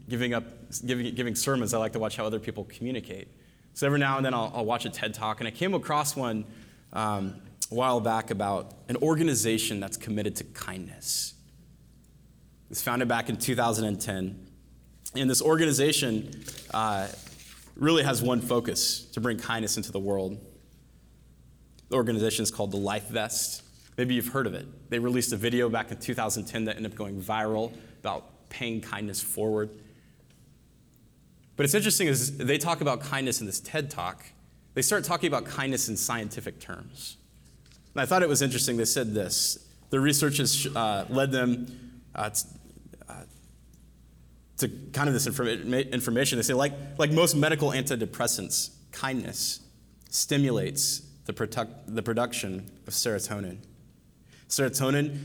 giving 0.08 0.34
up 0.34 0.44
giving, 0.84 1.14
giving 1.14 1.34
sermons, 1.34 1.72
I 1.72 1.78
like 1.78 1.92
to 1.92 1.98
watch 1.98 2.16
how 2.16 2.26
other 2.26 2.40
people 2.40 2.64
communicate. 2.64 3.28
So 3.74 3.86
every 3.86 4.00
now 4.00 4.16
and 4.16 4.26
then 4.26 4.34
I'll, 4.34 4.50
I'll 4.54 4.64
watch 4.64 4.84
a 4.84 4.90
TED 4.90 5.14
Talk, 5.14 5.40
and 5.40 5.46
I 5.46 5.52
came 5.52 5.74
across 5.74 6.16
one 6.16 6.44
um, 6.92 7.40
a 7.70 7.74
while 7.74 8.00
back 8.00 8.30
about 8.30 8.74
an 8.88 8.96
organization 8.96 9.78
that's 9.78 9.96
committed 9.96 10.34
to 10.36 10.44
kindness. 10.44 11.34
It 12.64 12.70
was 12.70 12.82
founded 12.82 13.08
back 13.08 13.28
in 13.28 13.36
2010, 13.36 14.46
and 15.14 15.30
this 15.30 15.40
organization 15.40 16.44
uh, 16.74 17.06
really 17.76 18.02
has 18.02 18.22
one 18.22 18.40
focus 18.40 19.04
to 19.12 19.20
bring 19.20 19.38
kindness 19.38 19.76
into 19.76 19.92
the 19.92 20.00
world. 20.00 20.44
The 21.88 21.96
organization 21.96 22.42
is 22.42 22.50
called 22.50 22.72
the 22.72 22.78
Life 22.78 23.08
Vest. 23.08 23.62
Maybe 23.96 24.14
you've 24.14 24.28
heard 24.28 24.46
of 24.46 24.54
it. 24.54 24.90
They 24.90 24.98
released 24.98 25.32
a 25.32 25.36
video 25.36 25.68
back 25.68 25.90
in 25.90 25.98
2010 25.98 26.64
that 26.64 26.76
ended 26.76 26.92
up 26.92 26.98
going 26.98 27.20
viral 27.20 27.72
about 28.00 28.39
paying 28.50 28.82
kindness 28.82 29.22
forward. 29.22 29.70
But 31.56 31.64
it's 31.64 31.74
interesting 31.74 32.08
is 32.08 32.36
they 32.36 32.58
talk 32.58 32.80
about 32.82 33.00
kindness 33.00 33.40
in 33.40 33.46
this 33.46 33.60
TED 33.60 33.90
talk. 33.90 34.24
They 34.74 34.82
start 34.82 35.04
talking 35.04 35.26
about 35.26 35.46
kindness 35.46 35.88
in 35.88 35.96
scientific 35.96 36.60
terms. 36.60 37.16
And 37.94 38.02
I 38.02 38.06
thought 38.06 38.22
it 38.22 38.28
was 38.28 38.42
interesting. 38.42 38.76
They 38.76 38.84
said 38.84 39.14
this. 39.14 39.66
Their 39.90 40.00
research 40.00 40.36
has 40.36 40.66
uh, 40.74 41.06
led 41.08 41.32
them 41.32 41.66
uh, 42.14 42.30
to, 42.30 42.44
uh, 43.08 43.14
to 44.58 44.68
kind 44.92 45.08
of 45.08 45.14
this 45.14 45.26
informa- 45.26 45.90
information. 45.92 46.38
They 46.38 46.42
say, 46.42 46.54
like, 46.54 46.72
like 46.98 47.10
most 47.10 47.34
medical 47.34 47.70
antidepressants, 47.70 48.70
kindness 48.92 49.60
stimulates 50.08 51.02
the, 51.24 51.68
the 51.86 52.02
production 52.02 52.70
of 52.86 52.92
serotonin. 52.92 53.58
Serotonin 54.48 55.18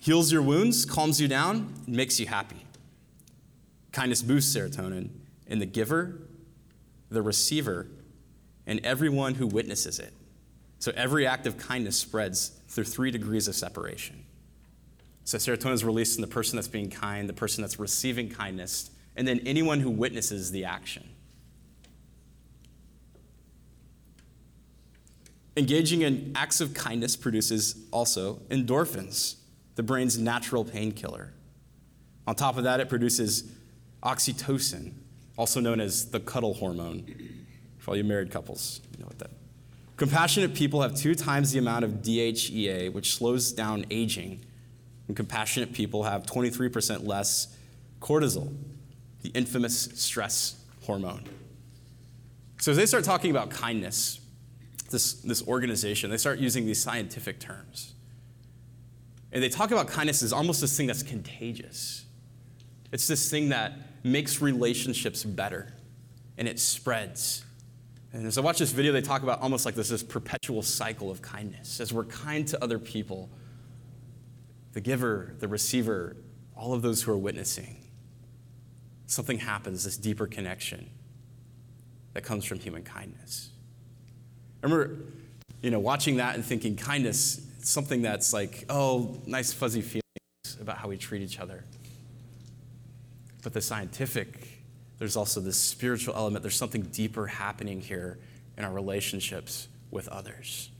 heals 0.00 0.32
your 0.32 0.42
wounds, 0.42 0.84
calms 0.84 1.20
you 1.20 1.28
down, 1.28 1.72
and 1.86 1.94
makes 1.94 2.18
you 2.18 2.26
happy. 2.26 2.64
Kindness 3.92 4.22
boosts 4.22 4.54
serotonin 4.56 5.10
in 5.46 5.58
the 5.58 5.66
giver, 5.66 6.22
the 7.10 7.22
receiver, 7.22 7.88
and 8.66 8.80
everyone 8.84 9.34
who 9.34 9.46
witnesses 9.46 9.98
it. 9.98 10.12
So 10.78 10.92
every 10.96 11.26
act 11.26 11.46
of 11.46 11.58
kindness 11.58 11.96
spreads 11.96 12.52
through 12.68 12.84
three 12.84 13.10
degrees 13.10 13.46
of 13.48 13.54
separation. 13.54 14.24
So 15.24 15.38
serotonin 15.38 15.74
is 15.74 15.84
released 15.84 16.16
in 16.16 16.22
the 16.22 16.28
person 16.28 16.56
that's 16.56 16.68
being 16.68 16.88
kind, 16.88 17.28
the 17.28 17.34
person 17.34 17.62
that's 17.62 17.78
receiving 17.78 18.30
kindness, 18.30 18.90
and 19.16 19.28
then 19.28 19.40
anyone 19.44 19.80
who 19.80 19.90
witnesses 19.90 20.50
the 20.50 20.64
action. 20.64 21.08
Engaging 25.56 26.02
in 26.02 26.32
acts 26.34 26.60
of 26.60 26.72
kindness 26.72 27.16
produces 27.16 27.84
also 27.90 28.36
endorphins, 28.48 29.36
the 29.80 29.84
brain's 29.84 30.18
natural 30.18 30.62
painkiller. 30.62 31.32
On 32.26 32.34
top 32.34 32.58
of 32.58 32.64
that, 32.64 32.80
it 32.80 32.90
produces 32.90 33.50
oxytocin, 34.02 34.92
also 35.38 35.58
known 35.58 35.80
as 35.80 36.10
the 36.10 36.20
cuddle 36.20 36.52
hormone. 36.52 37.06
For 37.78 37.92
all 37.92 37.96
you 37.96 38.04
married 38.04 38.30
couples, 38.30 38.82
you 38.92 39.00
know 39.00 39.06
what 39.06 39.18
that. 39.20 39.30
Compassionate 39.96 40.52
people 40.52 40.82
have 40.82 40.94
two 40.94 41.14
times 41.14 41.52
the 41.52 41.58
amount 41.58 41.86
of 41.86 42.02
DHEA, 42.02 42.92
which 42.92 43.14
slows 43.14 43.52
down 43.52 43.86
aging, 43.90 44.44
and 45.08 45.16
compassionate 45.16 45.72
people 45.72 46.02
have 46.02 46.24
23% 46.24 47.06
less 47.06 47.56
cortisol, 48.02 48.54
the 49.22 49.30
infamous 49.30 49.88
stress 49.94 50.62
hormone. 50.82 51.24
So 52.58 52.72
as 52.72 52.76
they 52.76 52.84
start 52.84 53.04
talking 53.04 53.30
about 53.30 53.48
kindness, 53.48 54.20
this, 54.90 55.14
this 55.14 55.42
organization, 55.48 56.10
they 56.10 56.18
start 56.18 56.38
using 56.38 56.66
these 56.66 56.82
scientific 56.82 57.40
terms. 57.40 57.94
And 59.32 59.42
they 59.42 59.48
talk 59.48 59.70
about 59.70 59.86
kindness 59.86 60.22
as 60.22 60.32
almost 60.32 60.60
this 60.60 60.76
thing 60.76 60.86
that's 60.86 61.02
contagious. 61.02 62.04
It's 62.92 63.06
this 63.06 63.30
thing 63.30 63.50
that 63.50 63.72
makes 64.02 64.40
relationships 64.40 65.22
better 65.24 65.72
and 66.36 66.48
it 66.48 66.58
spreads. 66.58 67.44
And 68.12 68.26
as 68.26 68.38
I 68.38 68.40
watch 68.40 68.58
this 68.58 68.72
video, 68.72 68.92
they 68.92 69.02
talk 69.02 69.22
about 69.22 69.40
almost 69.40 69.64
like 69.64 69.74
this, 69.74 69.90
this 69.90 70.02
perpetual 70.02 70.62
cycle 70.62 71.10
of 71.10 71.22
kindness. 71.22 71.80
As 71.80 71.92
we're 71.92 72.06
kind 72.06 72.46
to 72.48 72.62
other 72.62 72.78
people, 72.78 73.30
the 74.72 74.80
giver, 74.80 75.36
the 75.38 75.46
receiver, 75.46 76.16
all 76.56 76.72
of 76.72 76.82
those 76.82 77.02
who 77.02 77.12
are 77.12 77.18
witnessing, 77.18 77.76
something 79.06 79.38
happens, 79.38 79.84
this 79.84 79.96
deeper 79.96 80.26
connection 80.26 80.90
that 82.14 82.22
comes 82.22 82.44
from 82.44 82.58
human 82.58 82.82
kindness. 82.82 83.50
I 84.62 84.66
remember, 84.66 85.04
you 85.62 85.70
know, 85.70 85.78
watching 85.78 86.16
that 86.16 86.34
and 86.34 86.44
thinking 86.44 86.76
kindness, 86.76 87.46
something 87.62 88.02
that's 88.02 88.32
like, 88.32 88.64
oh, 88.68 89.20
nice 89.26 89.52
fuzzy 89.52 89.82
feelings 89.82 90.02
about 90.60 90.78
how 90.78 90.88
we 90.88 90.96
treat 90.96 91.22
each 91.22 91.40
other. 91.40 91.64
But 93.42 93.52
the 93.52 93.60
scientific, 93.60 94.62
there's 94.98 95.16
also 95.16 95.40
this 95.40 95.56
spiritual 95.56 96.14
element. 96.14 96.42
There's 96.42 96.56
something 96.56 96.82
deeper 96.82 97.26
happening 97.26 97.80
here 97.80 98.18
in 98.56 98.64
our 98.64 98.72
relationships 98.72 99.68
with 99.90 100.08
others. 100.08 100.70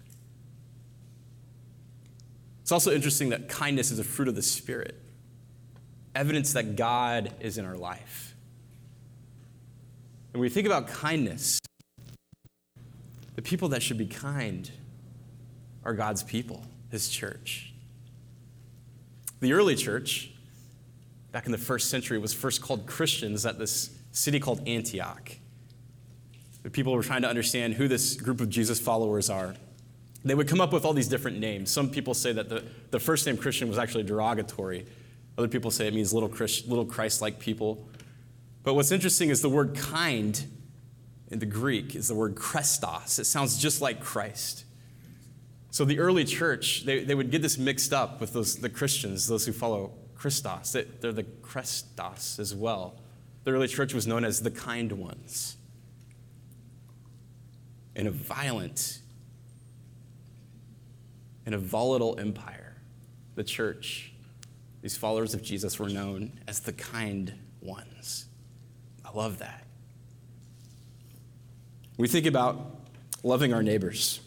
It's 2.62 2.72
also 2.72 2.92
interesting 2.92 3.30
that 3.30 3.48
kindness 3.48 3.90
is 3.90 3.98
a 3.98 4.04
fruit 4.04 4.28
of 4.28 4.36
the 4.36 4.42
Spirit, 4.42 4.94
evidence 6.14 6.52
that 6.52 6.76
God 6.76 7.32
is 7.40 7.58
in 7.58 7.64
our 7.64 7.76
life. 7.76 8.36
And 10.32 10.40
when 10.40 10.42
we 10.42 10.50
think 10.50 10.66
about 10.66 10.86
kindness, 10.86 11.58
the 13.34 13.42
people 13.42 13.70
that 13.70 13.82
should 13.82 13.98
be 13.98 14.06
kind 14.06 14.70
are 15.84 15.94
God's 15.94 16.22
people, 16.22 16.64
His 16.90 17.08
church. 17.08 17.72
The 19.40 19.52
early 19.52 19.74
church, 19.74 20.30
back 21.32 21.46
in 21.46 21.52
the 21.52 21.58
first 21.58 21.88
century, 21.88 22.18
was 22.18 22.34
first 22.34 22.60
called 22.60 22.86
Christians 22.86 23.46
at 23.46 23.58
this 23.58 23.90
city 24.12 24.38
called 24.40 24.66
Antioch. 24.66 25.32
The 26.62 26.70
people 26.70 26.92
were 26.92 27.02
trying 27.02 27.22
to 27.22 27.28
understand 27.28 27.74
who 27.74 27.88
this 27.88 28.16
group 28.16 28.40
of 28.40 28.50
Jesus 28.50 28.78
followers 28.78 29.30
are. 29.30 29.54
They 30.24 30.34
would 30.34 30.48
come 30.48 30.60
up 30.60 30.72
with 30.72 30.84
all 30.84 30.92
these 30.92 31.08
different 31.08 31.38
names. 31.38 31.70
Some 31.70 31.88
people 31.88 32.12
say 32.12 32.32
that 32.32 32.50
the, 32.50 32.64
the 32.90 33.00
first 33.00 33.24
name 33.24 33.38
Christian 33.38 33.68
was 33.68 33.78
actually 33.78 34.02
derogatory. 34.02 34.84
Other 35.38 35.48
people 35.48 35.70
say 35.70 35.86
it 35.86 35.94
means 35.94 36.12
little, 36.12 36.28
Christ, 36.28 36.68
little 36.68 36.84
Christ-like 36.84 37.38
people. 37.38 37.88
But 38.62 38.74
what's 38.74 38.92
interesting 38.92 39.30
is 39.30 39.40
the 39.40 39.48
word 39.48 39.74
kind 39.74 40.44
in 41.30 41.38
the 41.38 41.46
Greek 41.46 41.96
is 41.96 42.08
the 42.08 42.14
word 42.14 42.34
Christos. 42.34 43.18
It 43.18 43.24
sounds 43.24 43.56
just 43.56 43.80
like 43.80 44.00
Christ. 44.00 44.64
So 45.70 45.84
the 45.84 46.00
early 46.00 46.24
church, 46.24 46.84
they, 46.84 47.04
they 47.04 47.14
would 47.14 47.30
get 47.30 47.42
this 47.42 47.56
mixed 47.56 47.92
up 47.92 48.20
with 48.20 48.32
those, 48.32 48.56
the 48.56 48.68
Christians, 48.68 49.28
those 49.28 49.46
who 49.46 49.52
follow 49.52 49.92
Christos. 50.16 50.72
They, 50.72 50.82
they're 50.82 51.12
the 51.12 51.22
Christos 51.22 52.38
as 52.38 52.54
well. 52.54 53.00
The 53.44 53.52
early 53.52 53.68
church 53.68 53.94
was 53.94 54.06
known 54.06 54.24
as 54.24 54.42
the 54.42 54.50
kind 54.50 54.92
ones. 54.92 55.56
In 57.94 58.06
a 58.06 58.10
violent, 58.10 59.00
in 61.46 61.54
a 61.54 61.58
volatile 61.58 62.18
empire, 62.18 62.76
the 63.36 63.44
church, 63.44 64.12
these 64.82 64.96
followers 64.96 65.34
of 65.34 65.42
Jesus 65.42 65.78
were 65.78 65.88
known 65.88 66.40
as 66.48 66.60
the 66.60 66.72
kind 66.72 67.32
ones. 67.60 68.26
I 69.04 69.16
love 69.16 69.38
that. 69.38 69.66
We 71.96 72.08
think 72.08 72.26
about 72.26 72.76
loving 73.22 73.52
our 73.52 73.62
neighbors 73.62 74.20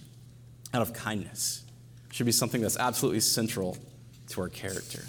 out 0.74 0.82
of 0.82 0.94
kindness. 0.94 1.64
Should 2.12 2.26
be 2.26 2.32
something 2.32 2.62
that's 2.62 2.78
absolutely 2.78 3.22
central 3.22 3.78
to 4.30 4.42
our 4.42 4.50
character. 4.50 5.04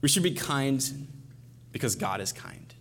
We 0.00 0.08
should 0.08 0.22
be 0.22 0.32
kind 0.32 1.08
because 1.70 1.94
God 1.94 2.20
is 2.20 2.32
kind. 2.32 2.74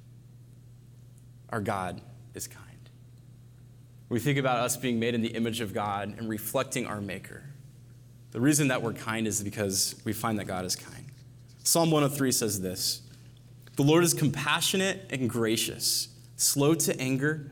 Our 1.49 1.61
God 1.61 2.01
is 2.33 2.47
kind. 2.47 2.67
We 4.09 4.19
think 4.19 4.37
about 4.37 4.57
us 4.57 4.75
being 4.75 4.99
made 4.99 5.15
in 5.15 5.21
the 5.21 5.29
image 5.29 5.61
of 5.61 5.73
God 5.73 6.15
and 6.17 6.27
reflecting 6.27 6.85
our 6.85 6.99
Maker. 6.99 7.43
The 8.31 8.41
reason 8.41 8.69
that 8.69 8.81
we're 8.81 8.93
kind 8.93 9.27
is 9.27 9.41
because 9.41 9.95
we 10.03 10.13
find 10.13 10.39
that 10.39 10.45
God 10.45 10.65
is 10.65 10.75
kind. 10.75 11.05
Psalm 11.63 11.91
103 11.91 12.31
says 12.31 12.61
this 12.61 13.01
The 13.75 13.83
Lord 13.83 14.03
is 14.03 14.13
compassionate 14.13 15.05
and 15.11 15.29
gracious, 15.29 16.09
slow 16.35 16.73
to 16.73 16.99
anger, 16.99 17.51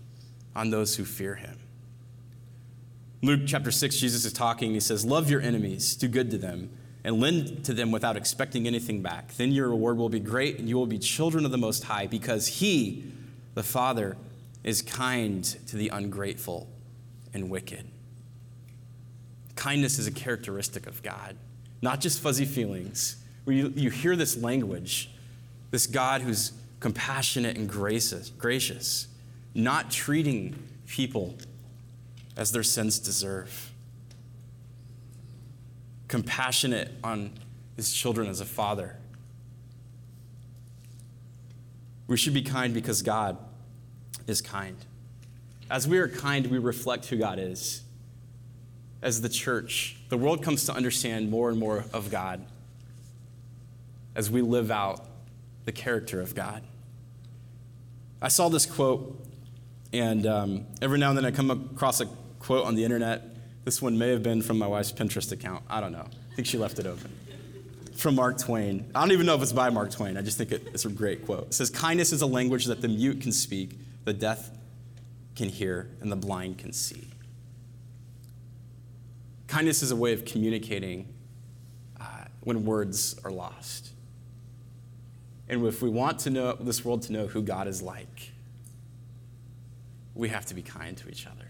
on 0.55 0.69
those 0.69 0.95
who 0.95 1.05
fear 1.05 1.35
him. 1.35 1.57
Luke 3.23 3.41
chapter 3.45 3.71
6, 3.71 3.97
Jesus 3.97 4.25
is 4.25 4.33
talking. 4.33 4.73
He 4.73 4.79
says, 4.79 5.05
Love 5.05 5.29
your 5.29 5.41
enemies, 5.41 5.95
do 5.95 6.07
good 6.07 6.31
to 6.31 6.37
them, 6.37 6.71
and 7.03 7.19
lend 7.19 7.63
to 7.65 7.73
them 7.73 7.91
without 7.91 8.17
expecting 8.17 8.65
anything 8.65 9.01
back. 9.01 9.35
Then 9.35 9.51
your 9.51 9.69
reward 9.69 9.97
will 9.97 10.09
be 10.09 10.19
great, 10.19 10.57
and 10.57 10.67
you 10.67 10.75
will 10.75 10.87
be 10.87 10.97
children 10.97 11.45
of 11.45 11.51
the 11.51 11.57
Most 11.57 11.83
High, 11.83 12.07
because 12.07 12.47
He, 12.47 13.03
the 13.53 13.63
Father, 13.63 14.17
is 14.63 14.81
kind 14.81 15.43
to 15.67 15.75
the 15.75 15.89
ungrateful 15.89 16.67
and 17.33 17.49
wicked. 17.49 17.85
Kindness 19.55 19.99
is 19.99 20.07
a 20.07 20.11
characteristic 20.11 20.87
of 20.87 21.03
God, 21.03 21.35
not 21.81 21.99
just 22.01 22.19
fuzzy 22.19 22.45
feelings. 22.45 23.17
Where 23.43 23.55
you, 23.55 23.73
you 23.75 23.89
hear 23.89 24.15
this 24.15 24.37
language, 24.37 25.11
this 25.71 25.87
God 25.87 26.21
who's 26.21 26.53
compassionate 26.79 27.57
and 27.57 27.67
gracious, 27.67 28.29
gracious, 28.29 29.07
not 29.53 29.91
treating 29.91 30.55
people 30.87 31.35
as 32.37 32.51
their 32.51 32.63
sins 32.63 32.99
deserve. 32.99 33.71
Compassionate 36.07 36.91
on 37.03 37.31
his 37.75 37.93
children 37.93 38.27
as 38.27 38.41
a 38.41 38.45
father. 38.45 38.97
We 42.07 42.17
should 42.17 42.33
be 42.33 42.41
kind 42.41 42.73
because 42.73 43.01
God 43.01 43.37
is 44.27 44.41
kind. 44.41 44.75
As 45.69 45.87
we 45.87 45.97
are 45.99 46.09
kind, 46.09 46.47
we 46.47 46.57
reflect 46.57 47.05
who 47.05 47.17
God 47.17 47.39
is. 47.39 47.83
As 49.01 49.21
the 49.21 49.29
church, 49.29 49.97
the 50.09 50.17
world 50.17 50.43
comes 50.43 50.65
to 50.65 50.73
understand 50.73 51.31
more 51.31 51.49
and 51.49 51.57
more 51.57 51.85
of 51.93 52.11
God 52.11 52.45
as 54.15 54.29
we 54.29 54.41
live 54.41 54.69
out 54.69 55.05
the 55.65 55.71
character 55.71 56.19
of 56.21 56.35
God. 56.35 56.63
I 58.21 58.27
saw 58.27 58.49
this 58.49 58.65
quote, 58.65 59.17
and 59.93 60.25
um, 60.25 60.65
every 60.81 60.99
now 60.99 61.09
and 61.09 61.17
then 61.17 61.25
I 61.25 61.31
come 61.31 61.51
across 61.51 62.01
a 62.01 62.05
quote 62.39 62.65
on 62.65 62.75
the 62.75 62.83
internet. 62.83 63.23
This 63.65 63.81
one 63.81 63.97
may 63.97 64.09
have 64.09 64.23
been 64.23 64.41
from 64.41 64.57
my 64.57 64.67
wife's 64.67 64.91
Pinterest 64.91 65.31
account. 65.31 65.63
I 65.69 65.81
don't 65.81 65.91
know. 65.91 66.07
I 66.31 66.35
think 66.35 66.47
she 66.47 66.57
left 66.57 66.79
it 66.79 66.87
open. 66.87 67.11
From 67.95 68.15
Mark 68.15 68.39
Twain. 68.39 68.89
I 68.95 69.01
don't 69.01 69.11
even 69.11 69.25
know 69.25 69.35
if 69.35 69.41
it's 69.41 69.53
by 69.53 69.69
Mark 69.69 69.91
Twain. 69.91 70.17
I 70.17 70.21
just 70.21 70.37
think 70.37 70.51
it, 70.51 70.67
it's 70.73 70.85
a 70.85 70.89
great 70.89 71.25
quote. 71.25 71.47
It 71.47 71.53
says, 71.53 71.69
Kindness 71.69 72.11
is 72.11 72.21
a 72.21 72.25
language 72.25 72.65
that 72.65 72.81
the 72.81 72.87
mute 72.87 73.21
can 73.21 73.31
speak, 73.31 73.77
the 74.05 74.13
deaf 74.13 74.49
can 75.35 75.49
hear, 75.49 75.89
and 75.99 76.11
the 76.11 76.15
blind 76.15 76.57
can 76.57 76.73
see. 76.73 77.07
Kindness 79.47 79.83
is 79.83 79.91
a 79.91 79.95
way 79.95 80.13
of 80.13 80.25
communicating 80.25 81.13
uh, 81.99 82.05
when 82.39 82.65
words 82.65 83.19
are 83.23 83.31
lost. 83.31 83.91
And 85.49 85.65
if 85.65 85.81
we 85.81 85.89
want 85.89 86.19
to 86.19 86.29
know 86.29 86.53
this 86.53 86.85
world 86.85 87.03
to 87.03 87.13
know 87.13 87.27
who 87.27 87.41
God 87.41 87.67
is 87.67 87.81
like, 87.81 88.31
we 90.21 90.29
have 90.29 90.45
to 90.45 90.53
be 90.53 90.61
kind 90.61 90.95
to 90.95 91.09
each 91.09 91.25
other. 91.25 91.47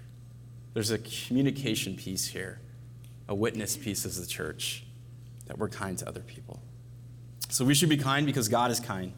There's 0.73 0.91
a 0.91 0.97
communication 0.97 1.97
piece 1.97 2.25
here, 2.25 2.61
a 3.27 3.35
witness 3.35 3.75
piece 3.75 4.05
as 4.05 4.17
the 4.17 4.25
church, 4.25 4.85
that 5.47 5.59
we're 5.59 5.67
kind 5.67 5.97
to 5.97 6.07
other 6.07 6.21
people. 6.21 6.61
So 7.49 7.65
we 7.65 7.73
should 7.73 7.89
be 7.89 7.97
kind 7.97 8.25
because 8.25 8.47
God 8.47 8.71
is 8.71 8.79
kind. 8.79 9.11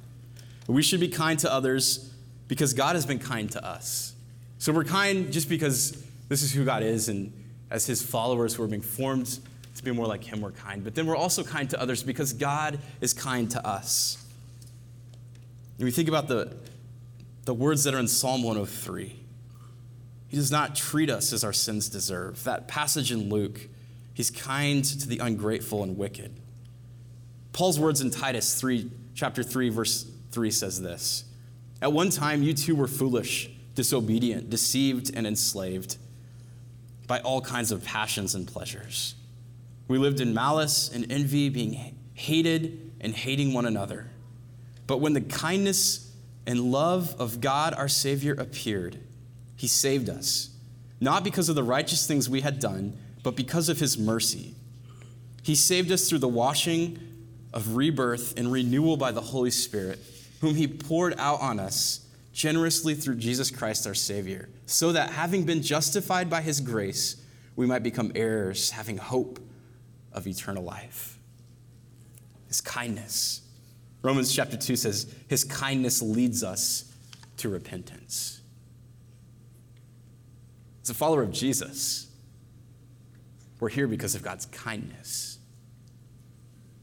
We 0.65 0.81
should 0.81 0.99
be 0.99 1.07
kind 1.07 1.37
to 1.37 1.53
others 1.53 2.11
because 2.47 2.73
God 2.73 2.95
has 2.95 3.05
been 3.05 3.19
kind 3.19 3.51
to 3.51 3.63
us. 3.63 4.15
So 4.57 4.73
we're 4.73 4.85
kind 4.85 5.31
just 5.31 5.49
because 5.49 6.03
this 6.29 6.41
is 6.41 6.51
who 6.51 6.65
God 6.65 6.81
is, 6.81 7.07
and 7.07 7.31
as 7.69 7.85
His 7.85 8.01
followers 8.01 8.55
who 8.55 8.63
are 8.63 8.67
being 8.67 8.81
formed 8.81 9.37
to 9.75 9.83
be 9.83 9.91
more 9.91 10.07
like 10.07 10.23
Him, 10.23 10.41
we're 10.41 10.49
kind. 10.49 10.83
But 10.83 10.95
then 10.95 11.05
we're 11.05 11.15
also 11.15 11.43
kind 11.43 11.69
to 11.69 11.79
others 11.79 12.01
because 12.01 12.33
God 12.33 12.79
is 13.01 13.13
kind 13.13 13.51
to 13.51 13.63
us. 13.63 14.25
And 15.77 15.85
we 15.85 15.91
think 15.91 16.09
about 16.09 16.27
the, 16.27 16.55
the 17.45 17.53
words 17.53 17.83
that 17.83 17.93
are 17.93 17.99
in 17.99 18.07
Psalm 18.07 18.41
103. 18.41 19.19
He 20.33 20.37
does 20.39 20.49
not 20.49 20.75
treat 20.75 21.11
us 21.11 21.31
as 21.31 21.43
our 21.43 21.53
sins 21.53 21.89
deserve. 21.89 22.43
That 22.43 22.67
passage 22.67 23.11
in 23.11 23.29
Luke, 23.29 23.69
he's 24.15 24.31
kind 24.31 24.83
to 24.83 25.07
the 25.07 25.19
ungrateful 25.19 25.83
and 25.83 25.95
wicked. 25.95 26.33
Paul's 27.51 27.79
words 27.79 28.01
in 28.01 28.09
Titus 28.09 28.59
3, 28.59 28.89
chapter 29.13 29.43
3, 29.43 29.69
verse 29.69 30.09
3 30.31 30.49
says 30.49 30.81
this 30.81 31.25
At 31.83 31.93
one 31.93 32.09
time, 32.09 32.41
you 32.41 32.55
too 32.55 32.73
were 32.73 32.87
foolish, 32.87 33.47
disobedient, 33.75 34.49
deceived, 34.49 35.15
and 35.15 35.27
enslaved 35.27 35.97
by 37.05 37.19
all 37.19 37.39
kinds 37.39 37.71
of 37.71 37.85
passions 37.85 38.33
and 38.33 38.47
pleasures. 38.47 39.13
We 39.87 39.99
lived 39.99 40.19
in 40.19 40.33
malice 40.33 40.89
and 40.91 41.11
envy, 41.11 41.49
being 41.49 41.95
hated 42.15 42.91
and 42.99 43.13
hating 43.13 43.53
one 43.53 43.67
another. 43.67 44.09
But 44.87 44.97
when 44.97 45.13
the 45.13 45.21
kindness 45.21 46.11
and 46.47 46.59
love 46.71 47.15
of 47.19 47.39
God 47.39 47.75
our 47.75 47.87
Savior 47.87 48.33
appeared, 48.33 48.99
he 49.55 49.67
saved 49.67 50.09
us, 50.09 50.49
not 50.99 51.23
because 51.23 51.49
of 51.49 51.55
the 51.55 51.63
righteous 51.63 52.07
things 52.07 52.29
we 52.29 52.41
had 52.41 52.59
done, 52.59 52.97
but 53.23 53.35
because 53.35 53.69
of 53.69 53.79
his 53.79 53.97
mercy. 53.97 54.55
He 55.41 55.55
saved 55.55 55.91
us 55.91 56.09
through 56.09 56.19
the 56.19 56.27
washing 56.27 56.99
of 57.53 57.75
rebirth 57.75 58.37
and 58.37 58.51
renewal 58.51 58.97
by 58.97 59.11
the 59.11 59.21
Holy 59.21 59.51
Spirit, 59.51 59.99
whom 60.41 60.55
he 60.55 60.67
poured 60.67 61.15
out 61.17 61.41
on 61.41 61.59
us 61.59 62.07
generously 62.33 62.95
through 62.95 63.15
Jesus 63.15 63.51
Christ 63.51 63.85
our 63.85 63.93
Savior, 63.93 64.49
so 64.65 64.91
that 64.91 65.11
having 65.11 65.43
been 65.43 65.61
justified 65.61 66.29
by 66.29 66.41
his 66.41 66.59
grace, 66.59 67.21
we 67.55 67.65
might 67.65 67.83
become 67.83 68.11
heirs, 68.15 68.71
having 68.71 68.97
hope 68.97 69.39
of 70.11 70.25
eternal 70.25 70.63
life. 70.63 71.19
His 72.47 72.61
kindness 72.61 73.43
Romans 74.03 74.35
chapter 74.35 74.57
2 74.57 74.75
says, 74.75 75.11
His 75.29 75.45
kindness 75.45 76.01
leads 76.01 76.43
us 76.43 76.91
to 77.37 77.49
repentance. 77.49 78.41
As 80.83 80.89
a 80.89 80.93
follower 80.93 81.23
of 81.23 81.31
Jesus, 81.31 82.07
we're 83.59 83.69
here 83.69 83.87
because 83.87 84.13
of 84.15 84.21
God's 84.21 84.45
kindness. 84.47 85.39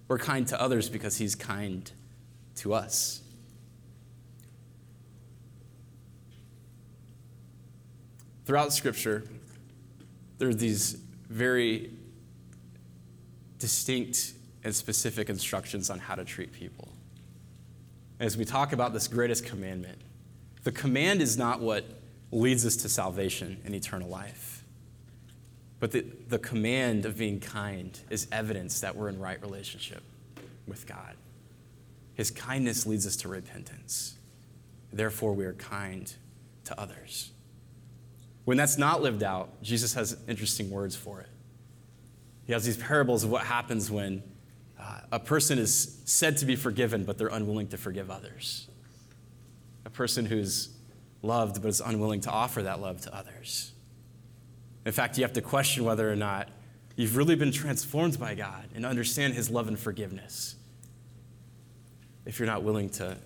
We're 0.08 0.18
kind 0.18 0.46
to 0.48 0.60
others 0.60 0.88
because 0.88 1.18
He's 1.18 1.34
kind 1.34 1.90
to 2.56 2.74
us. 2.74 3.22
Throughout 8.46 8.72
Scripture, 8.72 9.24
there 10.38 10.48
are 10.48 10.54
these 10.54 10.94
very 11.28 11.92
distinct 13.58 14.32
and 14.64 14.74
specific 14.74 15.28
instructions 15.28 15.90
on 15.90 15.98
how 15.98 16.14
to 16.16 16.24
treat 16.24 16.52
people 16.52 16.90
as 18.20 18.36
we 18.36 18.44
talk 18.44 18.72
about 18.72 18.92
this 18.92 19.08
greatest 19.08 19.46
commandment, 19.46 19.98
the 20.62 20.70
command 20.70 21.22
is 21.22 21.38
not 21.38 21.60
what 21.60 21.84
leads 22.32 22.64
us 22.64 22.76
to 22.76 22.88
salvation 22.88 23.60
and 23.64 23.74
eternal 23.74 24.08
life. 24.08 24.64
But 25.80 25.92
the, 25.92 26.04
the 26.28 26.38
command 26.38 27.06
of 27.06 27.16
being 27.16 27.40
kind 27.40 27.98
is 28.10 28.28
evidence 28.30 28.80
that 28.80 28.94
we're 28.96 29.08
in 29.08 29.18
right 29.18 29.40
relationship 29.40 30.02
with 30.66 30.86
God. 30.86 31.16
His 32.14 32.30
kindness 32.30 32.86
leads 32.86 33.06
us 33.06 33.16
to 33.16 33.28
repentance. 33.28 34.16
Therefore, 34.92 35.32
we 35.32 35.44
are 35.46 35.54
kind 35.54 36.12
to 36.64 36.78
others. 36.78 37.30
When 38.44 38.56
that's 38.56 38.76
not 38.76 39.00
lived 39.00 39.22
out, 39.22 39.62
Jesus 39.62 39.94
has 39.94 40.16
interesting 40.28 40.70
words 40.70 40.94
for 40.94 41.20
it. 41.20 41.28
He 42.44 42.52
has 42.52 42.64
these 42.64 42.76
parables 42.76 43.24
of 43.24 43.30
what 43.30 43.42
happens 43.42 43.90
when 43.90 44.22
uh, 44.78 45.00
a 45.12 45.20
person 45.20 45.58
is 45.58 46.00
said 46.04 46.36
to 46.38 46.46
be 46.46 46.56
forgiven, 46.56 47.04
but 47.04 47.16
they're 47.16 47.28
unwilling 47.28 47.68
to 47.68 47.78
forgive 47.78 48.10
others. 48.10 48.68
A 49.86 49.90
person 49.90 50.26
who's 50.26 50.70
loved, 51.22 51.61
but 51.62 51.68
is 51.68 51.80
unwilling 51.80 52.20
to 52.22 52.30
offer 52.30 52.62
that 52.62 52.80
love 52.80 53.00
to 53.02 53.14
others. 53.14 53.72
In 54.87 54.92
fact, 54.92 55.18
you 55.18 55.24
have 55.24 55.35
to 55.35 55.42
question 55.42 55.85
whether 55.85 56.11
or 56.11 56.16
not 56.16 56.48
you've 56.96 57.16
really 57.16 57.37
been 57.37 57.52
transformed 57.52 58.18
by 58.18 58.35
God 58.35 58.68
and 58.74 58.87
understand 58.87 59.35
His 59.35 59.50
love 59.50 59.68
and 59.68 59.78
forgiveness 59.78 60.56
if 62.24 62.38
you're 62.38 62.46
not 62.46 62.62
willing 62.62 62.88
to, 62.90 63.16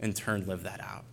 in 0.00 0.12
turn, 0.12 0.46
live 0.46 0.62
that 0.64 0.80
out. 0.80 1.04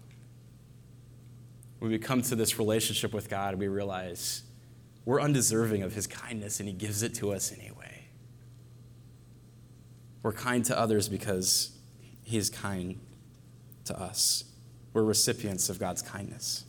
When 1.79 1.91
we 1.91 1.97
come 1.97 2.21
to 2.23 2.35
this 2.35 2.59
relationship 2.59 3.13
with 3.13 3.29
God, 3.29 3.55
we 3.55 3.67
realize 3.67 4.43
we're 5.05 5.21
undeserving 5.21 5.81
of 5.81 5.93
His 5.93 6.07
kindness, 6.07 6.59
and 6.59 6.69
He 6.69 6.73
gives 6.73 7.03
it 7.03 7.15
to 7.15 7.31
us 7.31 7.51
anyway. 7.51 8.05
We're 10.23 10.33
kind 10.33 10.63
to 10.65 10.77
others 10.77 11.09
because 11.09 11.71
He 12.23 12.37
is 12.37 12.49
kind 12.49 12.99
to 13.85 13.99
us. 13.99 14.43
We're 14.93 15.03
recipients 15.03 15.69
of 15.69 15.79
God's 15.79 16.01
kindness. 16.01 16.65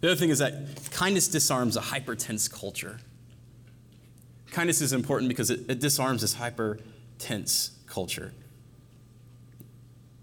The 0.00 0.08
other 0.08 0.16
thing 0.16 0.30
is 0.30 0.38
that 0.38 0.90
kindness 0.90 1.28
disarms 1.28 1.76
a 1.76 1.80
hyper 1.80 2.14
tense 2.14 2.48
culture. 2.48 2.98
Kindness 4.50 4.80
is 4.80 4.92
important 4.92 5.28
because 5.28 5.50
it, 5.50 5.60
it 5.68 5.80
disarms 5.80 6.22
this 6.22 6.34
hyper 6.34 6.78
tense 7.18 7.72
culture. 7.86 8.32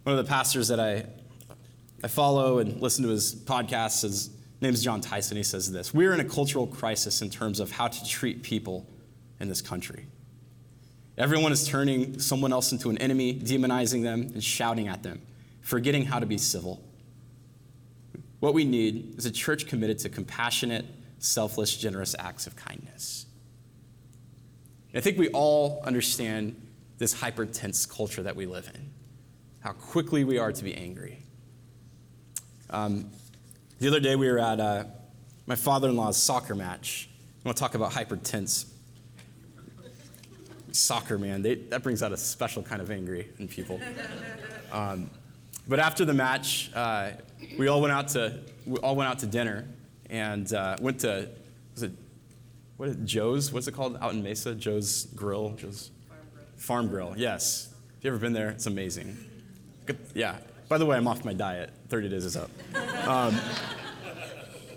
One 0.04 0.18
of 0.18 0.26
the 0.26 0.30
pastors 0.30 0.68
that 0.68 0.80
I, 0.80 1.06
I 2.04 2.08
follow 2.08 2.60
and 2.60 2.82
listen 2.82 3.04
to 3.04 3.10
his 3.10 3.34
podcasts, 3.34 4.02
his 4.02 4.30
name 4.62 4.74
is 4.74 4.84
Jon 4.84 5.02
Tyson. 5.02 5.38
He 5.38 5.44
says 5.44 5.72
this 5.72 5.94
We're 5.94 6.14
in 6.14 6.20
a 6.20 6.26
cultural 6.26 6.68
crisis 6.68 7.22
in 7.22 7.30
terms 7.30 7.60
of 7.60 7.72
how 7.72 7.88
to 7.88 8.06
treat 8.06 8.44
people 8.44 8.86
in 9.40 9.50
this 9.50 9.62
country. 9.62 10.08
Everyone 11.18 11.52
is 11.52 11.68
turning 11.68 12.20
someone 12.20 12.52
else 12.52 12.72
into 12.72 12.90
an 12.90 12.98
enemy, 12.98 13.40
demonizing 13.40 14.02
them, 14.02 14.22
and 14.34 14.44
shouting 14.44 14.88
at 14.88 15.04
them. 15.04 15.22
Forgetting 15.64 16.06
how 16.06 16.20
to 16.20 16.26
be 16.26 16.38
civil. 16.38 16.84
What 18.40 18.54
we 18.54 18.66
need 18.66 19.16
is 19.18 19.26
a 19.26 19.32
church 19.32 19.66
committed 19.66 19.98
to 20.00 20.10
compassionate, 20.10 20.86
selfless, 21.18 21.76
generous 21.76 22.16
acts 22.20 22.46
of 22.46 22.56
kindness. 22.56 23.26
I 24.94 25.00
think 25.00 25.18
we 25.18 25.30
all 25.30 25.82
understand 25.84 26.56
this 27.00 27.14
hyper 27.14 27.48
tense 27.48 27.86
culture 27.86 28.22
that 28.22 28.36
we 28.36 28.46
live 28.46 28.70
in, 28.76 28.92
how 29.62 29.72
quickly 29.72 30.24
we 30.24 30.38
are 30.38 30.52
to 30.52 30.64
be 30.64 30.76
angry. 30.76 31.24
Um, 32.70 33.10
the 33.80 33.88
other 33.88 34.00
day 34.00 34.16
we 34.16 34.30
were 34.30 34.40
at 34.40 34.60
uh, 34.60 34.84
my 35.48 35.56
father 35.56 35.90
in 35.90 35.96
law's 35.96 36.22
soccer 36.22 36.54
match. 36.54 37.10
I 37.44 37.48
want 37.48 37.58
to 37.58 37.62
talk 37.62 37.74
about 37.74 37.94
hyper 37.94 38.18
tense. 38.18 38.72
Soccer, 40.74 41.18
man, 41.18 41.42
they, 41.42 41.56
that 41.56 41.82
brings 41.82 42.04
out 42.04 42.12
a 42.12 42.18
special 42.18 42.62
kind 42.62 42.82
of 42.82 42.92
angry 42.92 43.30
in 43.40 43.48
people. 43.48 43.80
Um, 44.72 45.10
but 45.68 45.80
after 45.80 46.06
the 46.06 46.14
match, 46.14 46.72
uh, 46.76 47.12
we 47.58 47.68
all 47.68 47.82
went 47.82 47.94
out 47.94 48.10
to 48.10 48.40
we 48.66 48.78
all 48.78 48.96
went 48.96 49.10
out 49.10 49.20
to 49.20 49.26
dinner 49.26 49.66
and 50.10 50.52
uh, 50.54 50.78
went 50.82 51.00
to 51.02 51.30
was 51.74 51.84
it 51.84 51.92
what 52.78 52.90
is 52.90 52.96
it, 52.96 53.06
Joe's? 53.06 53.52
What's 53.52 53.68
it 53.68 53.74
called 53.74 53.98
out 54.02 54.14
in 54.14 54.24
Mesa? 54.24 54.56
Joe's 54.56 55.06
Grill. 55.16 55.52
Joe's 55.52 55.92
Farm 56.08 56.20
Grill. 56.34 56.46
Farm 56.58 56.88
Grill. 56.88 57.14
Yes. 57.16 57.70
Have 57.96 58.04
you 58.04 58.10
ever 58.10 58.20
been 58.20 58.34
there? 58.34 58.50
It's 58.50 58.66
amazing. 58.66 59.18
Good. 59.86 60.00
Yeah. 60.14 60.38
By 60.68 60.78
the 60.78 60.86
way, 60.86 60.98
I'm 60.98 61.08
off 61.08 61.24
my 61.24 61.34
diet. 61.34 61.72
30 61.90 62.10
days 62.10 62.26
is 62.26 62.36
up. 62.36 62.50
Um, 63.08 63.40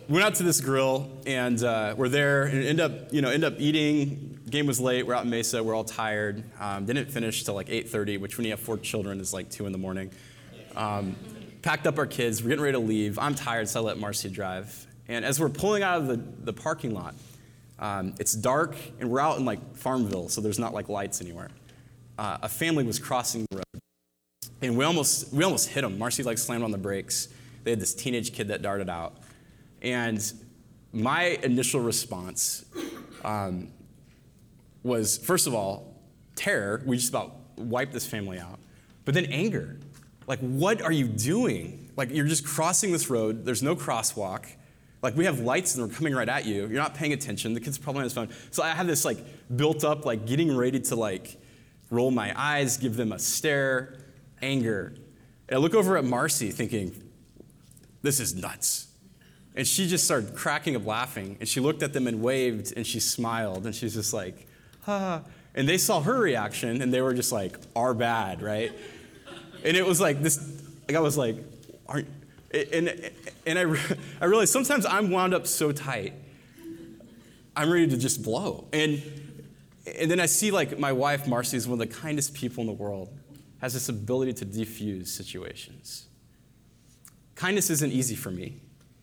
went 0.09 0.25
out 0.25 0.35
to 0.37 0.42
this 0.42 0.61
grill 0.61 1.11
and 1.27 1.62
uh, 1.62 1.94
we're 1.96 2.09
there 2.09 2.44
and 2.44 2.62
end 2.62 2.81
up 2.81 3.12
you 3.12 3.22
know 3.22 3.31
end 3.31 3.44
up 3.44 3.55
eating. 3.59 4.38
Game 4.49 4.66
was 4.66 4.79
late. 4.79 5.07
We're 5.07 5.14
out 5.14 5.25
in 5.25 5.31
Mesa. 5.31 5.62
We're 5.62 5.75
all 5.75 5.85
tired. 5.85 6.44
Um, 6.61 6.85
didn't 6.87 7.11
finish 7.11 7.42
till 7.44 7.55
like 7.55 7.68
8:30, 7.68 8.20
which 8.20 8.37
when 8.37 8.44
you 8.44 8.53
have 8.53 8.61
four 8.61 8.79
children 8.79 9.20
is 9.20 9.33
like 9.33 9.51
two 9.51 9.66
in 9.66 9.72
the 9.72 9.79
morning. 9.79 10.11
Um, 10.76 11.16
packed 11.62 11.86
up 11.86 11.98
our 11.98 12.06
kids. 12.06 12.42
We're 12.42 12.50
getting 12.50 12.64
ready 12.64 12.78
to 12.78 12.84
leave. 12.84 13.18
I'm 13.18 13.34
tired, 13.34 13.68
so 13.68 13.80
I 13.80 13.82
let 13.82 13.98
Marcy 13.98 14.28
drive. 14.28 14.86
And 15.08 15.24
as 15.24 15.40
we're 15.40 15.48
pulling 15.48 15.82
out 15.82 16.00
of 16.00 16.06
the, 16.06 16.22
the 16.44 16.52
parking 16.52 16.94
lot, 16.94 17.14
um, 17.78 18.14
it's 18.18 18.32
dark, 18.32 18.76
and 19.00 19.10
we're 19.10 19.20
out 19.20 19.38
in 19.38 19.44
like 19.44 19.76
Farmville, 19.76 20.28
so 20.28 20.40
there's 20.40 20.58
not 20.58 20.72
like 20.72 20.88
lights 20.88 21.20
anywhere. 21.20 21.50
Uh, 22.18 22.38
a 22.42 22.48
family 22.48 22.84
was 22.84 22.98
crossing 22.98 23.46
the 23.50 23.56
road, 23.56 23.82
and 24.62 24.76
we 24.76 24.84
almost 24.84 25.32
we 25.32 25.44
almost 25.44 25.68
hit 25.68 25.82
them. 25.82 25.98
Marcy 25.98 26.22
like 26.22 26.38
slammed 26.38 26.64
on 26.64 26.70
the 26.70 26.78
brakes. 26.78 27.28
They 27.64 27.70
had 27.70 27.80
this 27.80 27.94
teenage 27.94 28.32
kid 28.32 28.48
that 28.48 28.62
darted 28.62 28.88
out, 28.88 29.18
and 29.82 30.32
my 30.92 31.38
initial 31.42 31.80
response 31.80 32.64
um, 33.24 33.68
was 34.82 35.18
first 35.18 35.46
of 35.46 35.54
all 35.54 36.00
terror. 36.34 36.82
We 36.86 36.96
just 36.96 37.10
about 37.10 37.36
wiped 37.56 37.92
this 37.92 38.06
family 38.06 38.38
out, 38.38 38.58
but 39.04 39.14
then 39.14 39.26
anger. 39.26 39.78
Like, 40.26 40.40
what 40.40 40.82
are 40.82 40.92
you 40.92 41.06
doing? 41.06 41.90
Like, 41.96 42.10
you're 42.10 42.26
just 42.26 42.44
crossing 42.44 42.92
this 42.92 43.08
road, 43.10 43.44
there's 43.44 43.62
no 43.62 43.76
crosswalk. 43.76 44.46
Like, 45.02 45.16
we 45.16 45.24
have 45.26 45.40
lights 45.40 45.76
and 45.76 45.88
they're 45.88 45.96
coming 45.96 46.14
right 46.14 46.28
at 46.28 46.46
you. 46.46 46.62
You're 46.62 46.70
not 46.70 46.94
paying 46.94 47.12
attention. 47.12 47.54
The 47.54 47.60
kid's 47.60 47.78
probably 47.78 48.00
on 48.00 48.04
his 48.04 48.12
phone. 48.12 48.30
So 48.50 48.62
I 48.62 48.70
have 48.70 48.86
this, 48.86 49.04
like, 49.04 49.18
built 49.54 49.84
up, 49.84 50.04
like, 50.04 50.26
getting 50.26 50.56
ready 50.56 50.80
to, 50.80 50.96
like, 50.96 51.36
roll 51.90 52.10
my 52.10 52.32
eyes, 52.36 52.76
give 52.76 52.96
them 52.96 53.12
a 53.12 53.18
stare, 53.18 53.98
anger. 54.42 54.94
And 55.48 55.58
I 55.58 55.60
look 55.60 55.74
over 55.74 55.96
at 55.96 56.04
Marcy 56.04 56.50
thinking, 56.50 57.02
this 58.02 58.20
is 58.20 58.34
nuts. 58.34 58.88
And 59.54 59.66
she 59.66 59.86
just 59.86 60.04
started 60.04 60.34
cracking 60.34 60.76
up 60.76 60.86
laughing. 60.86 61.36
And 61.40 61.48
she 61.48 61.60
looked 61.60 61.82
at 61.82 61.92
them 61.92 62.06
and 62.06 62.20
waved 62.20 62.72
and 62.76 62.86
she 62.86 63.00
smiled. 63.00 63.64
And 63.64 63.74
she's 63.74 63.94
just 63.94 64.12
like, 64.12 64.46
ha. 64.82 65.22
And 65.54 65.68
they 65.68 65.78
saw 65.78 66.00
her 66.00 66.18
reaction 66.18 66.82
and 66.82 66.92
they 66.92 67.00
were 67.00 67.14
just 67.14 67.32
like, 67.32 67.56
our 67.74 67.94
bad, 67.94 68.42
right? 68.42 68.72
And 69.64 69.77
it 69.77 69.85
was 69.85 70.01
like 70.01 70.23
this, 70.23 70.38
like 70.88 70.97
I 70.97 71.01
was 71.01 71.16
like, 71.16 71.37
aren't, 71.88 72.09
and, 72.53 73.11
and 73.47 73.59
I, 73.59 73.62
I 74.21 74.25
realized 74.27 74.53
sometimes 74.53 74.87
I'm 74.87 75.11
wound 75.11 75.35
up 75.35 75.47
so 75.47 75.73
tight, 75.73 76.14
I'm 77.57 77.71
ready 77.71 77.88
to 77.88 77.97
just 77.97 78.23
blow. 78.23 78.69
And, 78.73 79.03
and 79.99 80.11
then 80.11 80.21
I 80.21 80.27
see 80.27 80.51
like 80.51 80.79
my 80.79 80.92
wife, 80.92 81.27
Marcy, 81.27 81.57
is 81.57 81.66
one 81.66 81.81
of 81.81 81.88
the 81.88 81.95
kindest 81.95 82.35
people 82.35 82.61
in 82.61 82.66
the 82.66 82.73
world, 82.73 83.09
has 83.61 83.73
this 83.73 83.88
ability 83.88 84.35
to 84.35 84.47
defuse 84.47 85.09
situations. 85.09 86.07
Kindness 87.35 87.71
isn't 87.71 87.92
easy 87.92 88.14
for 88.14 88.31
me, 88.31 88.61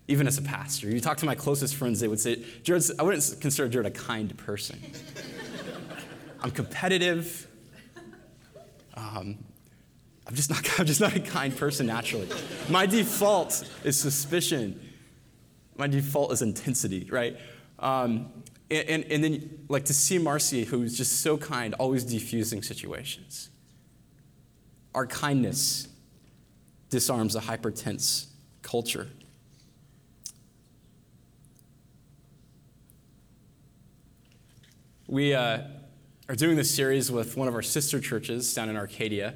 even 0.07 0.27
as 0.27 0.37
a 0.37 0.41
pastor. 0.41 0.89
You 0.89 0.99
talk 0.99 1.17
to 1.17 1.25
my 1.25 1.35
closest 1.35 1.75
friends, 1.75 1.99
they 1.99 2.07
would 2.07 2.19
say, 2.19 2.43
Jared, 2.63 2.83
I 2.99 3.03
wouldn't 3.03 3.37
consider 3.41 3.67
Jared 3.67 3.87
a 3.87 3.91
kind 3.91 4.35
person. 4.37 4.79
I'm 6.41 6.51
competitive. 6.51 7.47
Um, 8.95 9.37
I'm 10.27 10.35
just 10.35 10.49
not, 10.49 10.67
I'm 10.79 10.85
just 10.85 11.01
not 11.01 11.15
a 11.15 11.19
kind 11.19 11.55
person 11.55 11.87
naturally. 11.87 12.27
My 12.69 12.85
default 12.85 13.69
is 13.83 13.99
suspicion. 13.99 14.79
My 15.75 15.87
default 15.87 16.31
is 16.31 16.41
intensity, 16.41 17.07
right? 17.09 17.37
Um, 17.79 18.31
and, 18.69 18.89
and, 18.89 19.03
and, 19.11 19.23
then, 19.23 19.65
like, 19.69 19.85
to 19.85 19.93
see 19.93 20.17
Marcy, 20.17 20.63
who's 20.63 20.97
just 20.97 21.21
so 21.21 21.37
kind, 21.37 21.73
always 21.75 22.05
defusing 22.05 22.63
situations. 22.63 23.49
Our 24.95 25.07
kindness 25.07 25.87
disarms 26.89 27.35
a 27.35 27.41
hypertense 27.41 28.27
culture. 28.61 29.09
We 35.07 35.33
uh, 35.33 35.59
are 36.29 36.35
doing 36.35 36.55
this 36.55 36.73
series 36.73 37.11
with 37.11 37.35
one 37.35 37.47
of 37.47 37.55
our 37.55 37.61
sister 37.61 37.99
churches 37.99 38.53
down 38.53 38.69
in 38.69 38.77
Arcadia. 38.77 39.35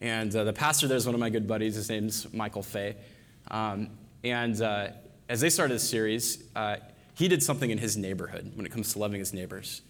And 0.00 0.34
uh, 0.34 0.44
the 0.44 0.52
pastor 0.52 0.88
there 0.88 0.96
is 0.96 1.06
one 1.06 1.14
of 1.14 1.20
my 1.20 1.30
good 1.30 1.46
buddies. 1.46 1.74
His 1.74 1.88
name's 1.88 2.32
Michael 2.32 2.62
Fay. 2.62 2.96
Um, 3.50 3.90
and 4.24 4.60
uh, 4.60 4.88
as 5.28 5.40
they 5.40 5.50
started 5.50 5.74
this 5.74 5.88
series, 5.88 6.44
uh, 6.56 6.76
he 7.14 7.28
did 7.28 7.42
something 7.42 7.70
in 7.70 7.78
his 7.78 7.96
neighborhood 7.96 8.52
when 8.54 8.64
it 8.64 8.72
comes 8.72 8.92
to 8.94 8.98
loving 8.98 9.18
his 9.18 9.32
neighbors. 9.34 9.82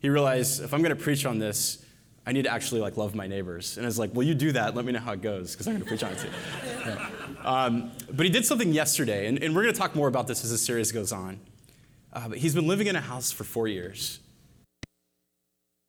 He 0.00 0.08
realized 0.08 0.62
if 0.62 0.72
I'm 0.72 0.80
going 0.80 0.96
to 0.96 1.02
preach 1.02 1.26
on 1.26 1.38
this, 1.38 1.84
I 2.26 2.32
need 2.32 2.42
to 2.42 2.52
actually 2.52 2.80
like 2.80 2.96
love 2.96 3.14
my 3.14 3.26
neighbors. 3.26 3.76
And 3.76 3.84
I 3.84 3.88
was 3.88 3.98
like, 3.98 4.14
well, 4.14 4.26
you 4.26 4.34
do 4.34 4.52
that. 4.52 4.74
Let 4.74 4.84
me 4.84 4.92
know 4.92 5.00
how 5.00 5.12
it 5.12 5.22
goes 5.22 5.52
because 5.52 5.66
I'm 5.66 5.74
going 5.74 5.82
to 5.82 5.88
preach 5.88 6.02
on 6.02 6.12
it 6.12 6.18
too. 6.18 6.96
Um, 7.42 7.92
but 8.12 8.26
he 8.26 8.30
did 8.30 8.44
something 8.44 8.70
yesterday, 8.70 9.26
and, 9.26 9.42
and 9.42 9.56
we're 9.56 9.62
going 9.62 9.72
to 9.72 9.80
talk 9.80 9.96
more 9.96 10.08
about 10.08 10.26
this 10.26 10.44
as 10.44 10.50
the 10.50 10.58
series 10.58 10.92
goes 10.92 11.10
on. 11.10 11.40
Uh, 12.12 12.28
but 12.28 12.36
he's 12.36 12.54
been 12.54 12.66
living 12.66 12.86
in 12.86 12.96
a 12.96 13.00
house 13.00 13.32
for 13.32 13.44
four 13.44 13.66
years. 13.66 14.18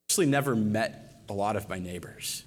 Actually, 0.10 0.27
never 0.27 0.55
met 0.55 1.23
a 1.27 1.34
lot 1.34 1.57
of 1.57 1.67
my 1.67 1.77
neighbors. 1.77 2.45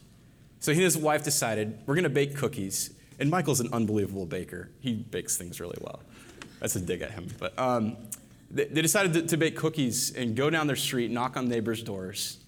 So 0.64 0.72
he 0.72 0.78
and 0.78 0.84
his 0.84 0.96
wife 0.96 1.22
decided, 1.22 1.78
we're 1.84 1.94
going 1.94 2.04
to 2.04 2.08
bake 2.08 2.36
cookies. 2.38 2.94
And 3.18 3.28
Michael's 3.28 3.60
an 3.60 3.68
unbelievable 3.74 4.24
baker. 4.24 4.70
He 4.80 4.94
bakes 4.94 5.36
things 5.36 5.60
really 5.60 5.76
well. 5.82 6.00
That's 6.58 6.74
a 6.74 6.80
dig 6.80 7.02
at 7.02 7.10
him. 7.10 7.26
But 7.38 7.58
um, 7.58 7.98
they, 8.50 8.64
they, 8.64 8.80
decided 8.80 9.12
to, 9.12 9.22
to, 9.26 9.36
bake 9.36 9.56
cookies 9.56 10.14
and 10.14 10.34
go 10.34 10.48
down 10.48 10.66
their 10.66 10.74
street, 10.74 11.10
knock 11.10 11.36
on 11.36 11.50
neighbors' 11.50 11.82
doors, 11.82 12.38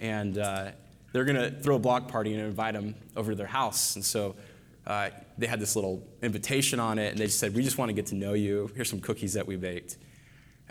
and 0.00 0.36
uh, 0.36 0.72
they're 1.14 1.24
going 1.24 1.38
to 1.38 1.50
throw 1.62 1.76
a 1.76 1.78
block 1.78 2.08
party 2.08 2.34
and 2.34 2.42
invite 2.42 2.74
them 2.74 2.94
over 3.16 3.32
to 3.32 3.36
their 3.36 3.46
house. 3.46 3.94
And 3.96 4.04
so 4.04 4.36
uh, 4.86 5.08
they 5.38 5.46
had 5.46 5.58
this 5.58 5.74
little 5.74 6.06
invitation 6.20 6.78
on 6.78 6.98
it, 6.98 7.12
and 7.12 7.18
they 7.18 7.24
just 7.24 7.38
said, 7.38 7.54
We 7.54 7.62
just 7.62 7.78
want 7.78 7.88
to 7.88 7.94
get 7.94 8.04
to 8.08 8.14
know 8.14 8.34
you. 8.34 8.70
Here's 8.74 8.90
some 8.90 9.00
cookies 9.00 9.32
that 9.32 9.46
we 9.46 9.56
baked. 9.56 9.96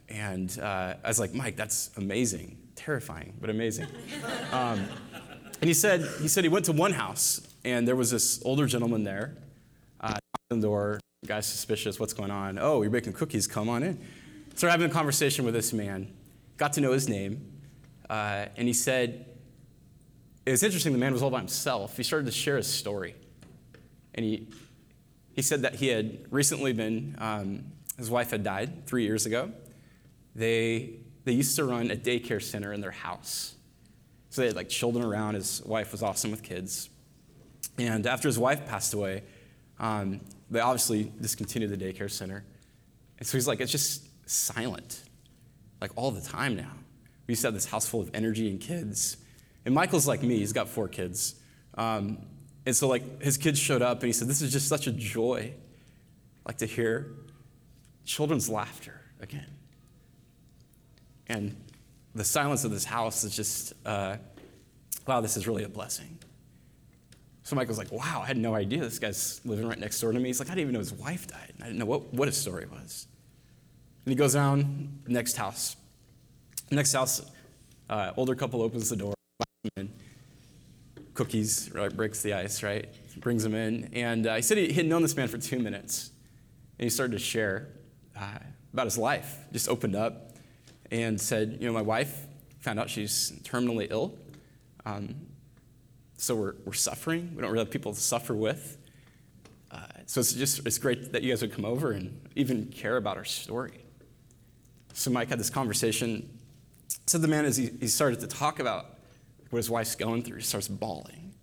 And 0.07 0.55
uh, 0.59 0.93
I 1.03 1.07
was 1.07 1.19
like, 1.19 1.33
Mike, 1.33 1.55
that's 1.55 1.89
amazing. 1.97 2.59
Terrifying, 2.75 3.33
but 3.41 3.49
amazing. 3.49 3.87
Um, 4.51 4.85
and 5.61 5.67
he 5.67 5.73
said, 5.73 6.01
he 6.19 6.27
said 6.27 6.43
he 6.43 6.49
went 6.49 6.65
to 6.65 6.71
one 6.71 6.93
house, 6.93 7.41
and 7.63 7.87
there 7.87 7.95
was 7.95 8.11
this 8.11 8.41
older 8.43 8.65
gentleman 8.65 9.03
there. 9.03 9.37
Uh, 9.99 10.17
the 10.49 10.57
door, 10.57 10.99
guy's 11.25 11.45
suspicious, 11.45 11.99
what's 11.99 12.13
going 12.13 12.31
on? 12.31 12.57
Oh, 12.59 12.81
you're 12.81 12.91
baking 12.91 13.13
cookies, 13.13 13.47
come 13.47 13.69
on 13.69 13.83
in. 13.83 13.99
Started 14.55 14.71
having 14.71 14.89
a 14.89 14.93
conversation 14.93 15.45
with 15.45 15.53
this 15.53 15.71
man, 15.71 16.11
got 16.57 16.73
to 16.73 16.81
know 16.81 16.91
his 16.91 17.07
name, 17.07 17.51
uh, 18.09 18.47
and 18.57 18.67
he 18.67 18.73
said, 18.73 19.25
it 20.45 20.51
was 20.51 20.63
interesting, 20.63 20.91
the 20.91 20.97
man 20.97 21.13
was 21.13 21.21
all 21.21 21.29
by 21.29 21.37
himself. 21.37 21.95
He 21.95 22.03
started 22.03 22.25
to 22.25 22.31
share 22.31 22.57
his 22.57 22.67
story. 22.67 23.15
And 24.15 24.25
he, 24.25 24.47
he 25.33 25.41
said 25.41 25.61
that 25.61 25.75
he 25.75 25.87
had 25.87 26.25
recently 26.31 26.73
been, 26.73 27.15
um, 27.19 27.63
his 27.97 28.09
wife 28.09 28.31
had 28.31 28.43
died 28.43 28.87
three 28.87 29.03
years 29.03 29.25
ago. 29.25 29.51
They, 30.35 30.95
they 31.23 31.33
used 31.33 31.55
to 31.57 31.65
run 31.65 31.91
a 31.91 31.95
daycare 31.95 32.41
center 32.41 32.73
in 32.73 32.81
their 32.81 32.91
house. 32.91 33.53
So 34.31 34.41
they 34.41 34.47
had 34.47 34.55
like 34.55 34.69
children 34.69 35.05
around. 35.05 35.35
His 35.35 35.61
wife 35.63 35.91
was 35.91 36.01
awesome 36.01 36.31
with 36.31 36.41
kids. 36.41 36.89
And 37.77 38.07
after 38.07 38.27
his 38.27 38.39
wife 38.39 38.65
passed 38.65 38.93
away, 38.93 39.23
um, 39.79 40.21
they 40.49 40.59
obviously 40.59 41.11
discontinued 41.21 41.69
the 41.69 41.77
daycare 41.77 42.09
center. 42.09 42.43
And 43.19 43.27
so 43.27 43.37
he's 43.37 43.47
like, 43.47 43.59
it's 43.59 43.71
just 43.71 44.07
silent, 44.29 45.03
like 45.79 45.91
all 45.95 46.11
the 46.11 46.21
time 46.21 46.55
now. 46.55 46.71
We 47.27 47.33
used 47.33 47.41
to 47.41 47.47
have 47.47 47.53
this 47.53 47.65
house 47.65 47.87
full 47.87 48.01
of 48.01 48.09
energy 48.13 48.49
and 48.49 48.59
kids. 48.59 49.17
And 49.65 49.75
Michael's 49.75 50.07
like 50.07 50.23
me, 50.23 50.39
he's 50.39 50.53
got 50.53 50.69
four 50.69 50.87
kids. 50.87 51.35
Um, 51.75 52.25
and 52.65 52.75
so, 52.75 52.87
like, 52.87 53.21
his 53.21 53.37
kids 53.37 53.59
showed 53.59 53.81
up, 53.81 53.99
and 53.99 54.07
he 54.07 54.13
said, 54.13 54.27
This 54.27 54.41
is 54.41 54.51
just 54.51 54.67
such 54.67 54.87
a 54.87 54.91
joy, 54.91 55.53
like, 56.45 56.57
to 56.59 56.65
hear 56.65 57.13
children's 58.05 58.49
laughter 58.49 59.01
again. 59.19 59.47
And 61.27 61.55
the 62.13 62.23
silence 62.23 62.63
of 62.63 62.71
this 62.71 62.85
house 62.85 63.23
is 63.23 63.35
just, 63.35 63.73
uh, 63.85 64.17
wow, 65.07 65.21
this 65.21 65.37
is 65.37 65.47
really 65.47 65.63
a 65.63 65.69
blessing. 65.69 66.17
So 67.43 67.55
Michael's 67.55 67.77
like, 67.77 67.91
wow, 67.91 68.21
I 68.23 68.27
had 68.27 68.37
no 68.37 68.53
idea 68.55 68.81
this 68.81 68.99
guy's 68.99 69.41
living 69.45 69.67
right 69.67 69.79
next 69.79 69.99
door 69.99 70.11
to 70.11 70.19
me. 70.19 70.29
He's 70.29 70.39
like, 70.39 70.49
I 70.49 70.51
didn't 70.51 70.61
even 70.61 70.73
know 70.73 70.79
his 70.79 70.93
wife 70.93 71.27
died. 71.27 71.53
I 71.59 71.65
didn't 71.65 71.79
know 71.79 71.85
what, 71.85 72.13
what 72.13 72.27
his 72.27 72.37
story 72.37 72.65
was. 72.65 73.07
And 74.05 74.11
he 74.11 74.15
goes 74.15 74.33
down, 74.33 74.99
next 75.07 75.37
house. 75.37 75.75
Next 76.69 76.93
house, 76.93 77.21
uh, 77.89 78.11
older 78.15 78.35
couple 78.35 78.61
opens 78.61 78.89
the 78.89 78.95
door, 78.95 79.13
cookies, 81.13 81.69
right, 81.73 81.93
breaks 81.95 82.21
the 82.21 82.33
ice, 82.33 82.63
right? 82.63 82.87
Brings 83.19 83.43
him 83.43 83.53
in. 83.53 83.89
And 83.93 84.27
uh, 84.27 84.35
he 84.35 84.41
said 84.41 84.57
he 84.57 84.71
had 84.71 84.85
known 84.85 85.01
this 85.01 85.15
man 85.15 85.27
for 85.27 85.37
two 85.37 85.59
minutes. 85.59 86.11
And 86.79 86.85
he 86.85 86.89
started 86.89 87.13
to 87.13 87.19
share 87.19 87.67
uh, 88.17 88.39
about 88.73 88.85
his 88.85 88.97
life. 88.97 89.37
Just 89.51 89.67
opened 89.67 89.95
up 89.95 90.30
and 90.91 91.19
said, 91.19 91.57
You 91.59 91.67
know, 91.67 91.73
my 91.73 91.81
wife 91.81 92.27
found 92.59 92.79
out 92.79 92.89
she's 92.89 93.31
terminally 93.43 93.87
ill. 93.89 94.17
Um, 94.85 95.15
so 96.17 96.35
we're, 96.35 96.53
we're 96.65 96.73
suffering. 96.73 97.31
We 97.35 97.41
don't 97.41 97.51
really 97.51 97.65
have 97.65 97.71
people 97.71 97.93
to 97.93 97.99
suffer 97.99 98.35
with. 98.35 98.77
Uh, 99.71 99.79
so 100.05 100.19
it's 100.19 100.33
just 100.33 100.65
it's 100.67 100.77
great 100.77 101.13
that 101.13 101.23
you 101.23 101.31
guys 101.31 101.41
would 101.41 101.53
come 101.53 101.65
over 101.65 101.91
and 101.91 102.21
even 102.35 102.65
care 102.67 102.97
about 102.97 103.17
our 103.17 103.25
story. 103.25 103.85
So 104.93 105.09
Mike 105.09 105.29
had 105.29 105.39
this 105.39 105.49
conversation. 105.49 106.29
Said 107.07 107.21
the 107.21 107.27
man 107.27 107.45
as 107.45 107.57
he, 107.57 107.71
he 107.79 107.87
started 107.87 108.19
to 108.19 108.27
talk 108.27 108.59
about 108.59 108.97
what 109.49 109.57
his 109.57 109.69
wife's 109.69 109.95
going 109.95 110.23
through, 110.23 110.37
he 110.37 110.43
starts 110.43 110.67
bawling. 110.67 111.33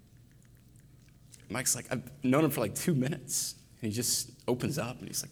Mike's 1.50 1.74
like, 1.74 1.87
I've 1.90 2.08
known 2.22 2.44
him 2.44 2.50
for 2.50 2.61
like 2.61 2.74
two 2.74 2.94
minutes. 2.94 3.54
And 3.80 3.90
he 3.90 3.96
just 3.96 4.30
opens 4.46 4.78
up 4.78 4.98
and 4.98 5.08
he's 5.08 5.22
like. 5.22 5.30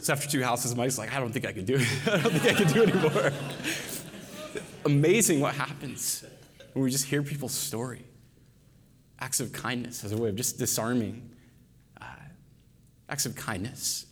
So 0.00 0.12
after 0.14 0.28
two 0.28 0.42
houses, 0.42 0.74
Mike's 0.74 0.98
like, 0.98 1.14
I 1.14 1.20
don't 1.20 1.30
think 1.30 1.46
I 1.46 1.52
can 1.52 1.64
do 1.64 1.76
it. 1.76 1.88
I 2.06 2.18
don't 2.18 2.32
think 2.32 2.56
I 2.56 2.62
can 2.62 2.72
do 2.72 2.82
it 2.82 2.90
anymore. 2.90 3.32
Amazing 4.84 5.40
what 5.40 5.54
happens 5.54 6.24
when 6.72 6.84
we 6.84 6.90
just 6.90 7.04
hear 7.04 7.22
people's 7.22 7.52
story. 7.52 8.04
Acts 9.20 9.40
of 9.40 9.52
kindness 9.52 10.02
as 10.02 10.12
a 10.12 10.16
way 10.16 10.30
of 10.30 10.36
just 10.36 10.58
disarming. 10.58 11.30
Uh, 12.00 12.06
acts 13.10 13.26
of 13.26 13.36
kindness. 13.36 14.06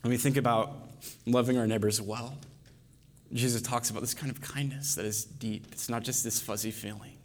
When 0.00 0.10
we 0.10 0.16
think 0.16 0.38
about 0.38 0.72
loving 1.26 1.58
our 1.58 1.66
neighbors 1.66 2.00
well, 2.00 2.38
Jesus 3.34 3.60
talks 3.60 3.90
about 3.90 4.00
this 4.00 4.14
kind 4.14 4.30
of 4.30 4.40
kindness 4.40 4.94
that 4.94 5.04
is 5.04 5.24
deep. 5.24 5.66
It's 5.72 5.90
not 5.90 6.02
just 6.02 6.24
this 6.24 6.40
fuzzy 6.40 6.70
feeling, 6.70 7.18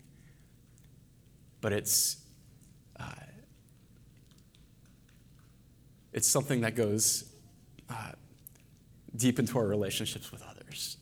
but 1.62 1.72
it's 1.72 2.18
uh, 3.00 3.06
it's 6.14 6.28
something 6.28 6.62
that 6.62 6.76
goes 6.76 7.26
uh, 7.90 8.12
deep 9.16 9.40
into 9.40 9.58
our 9.58 9.68
relationships 9.68 10.32
with 10.32 10.44
others. 10.44 10.98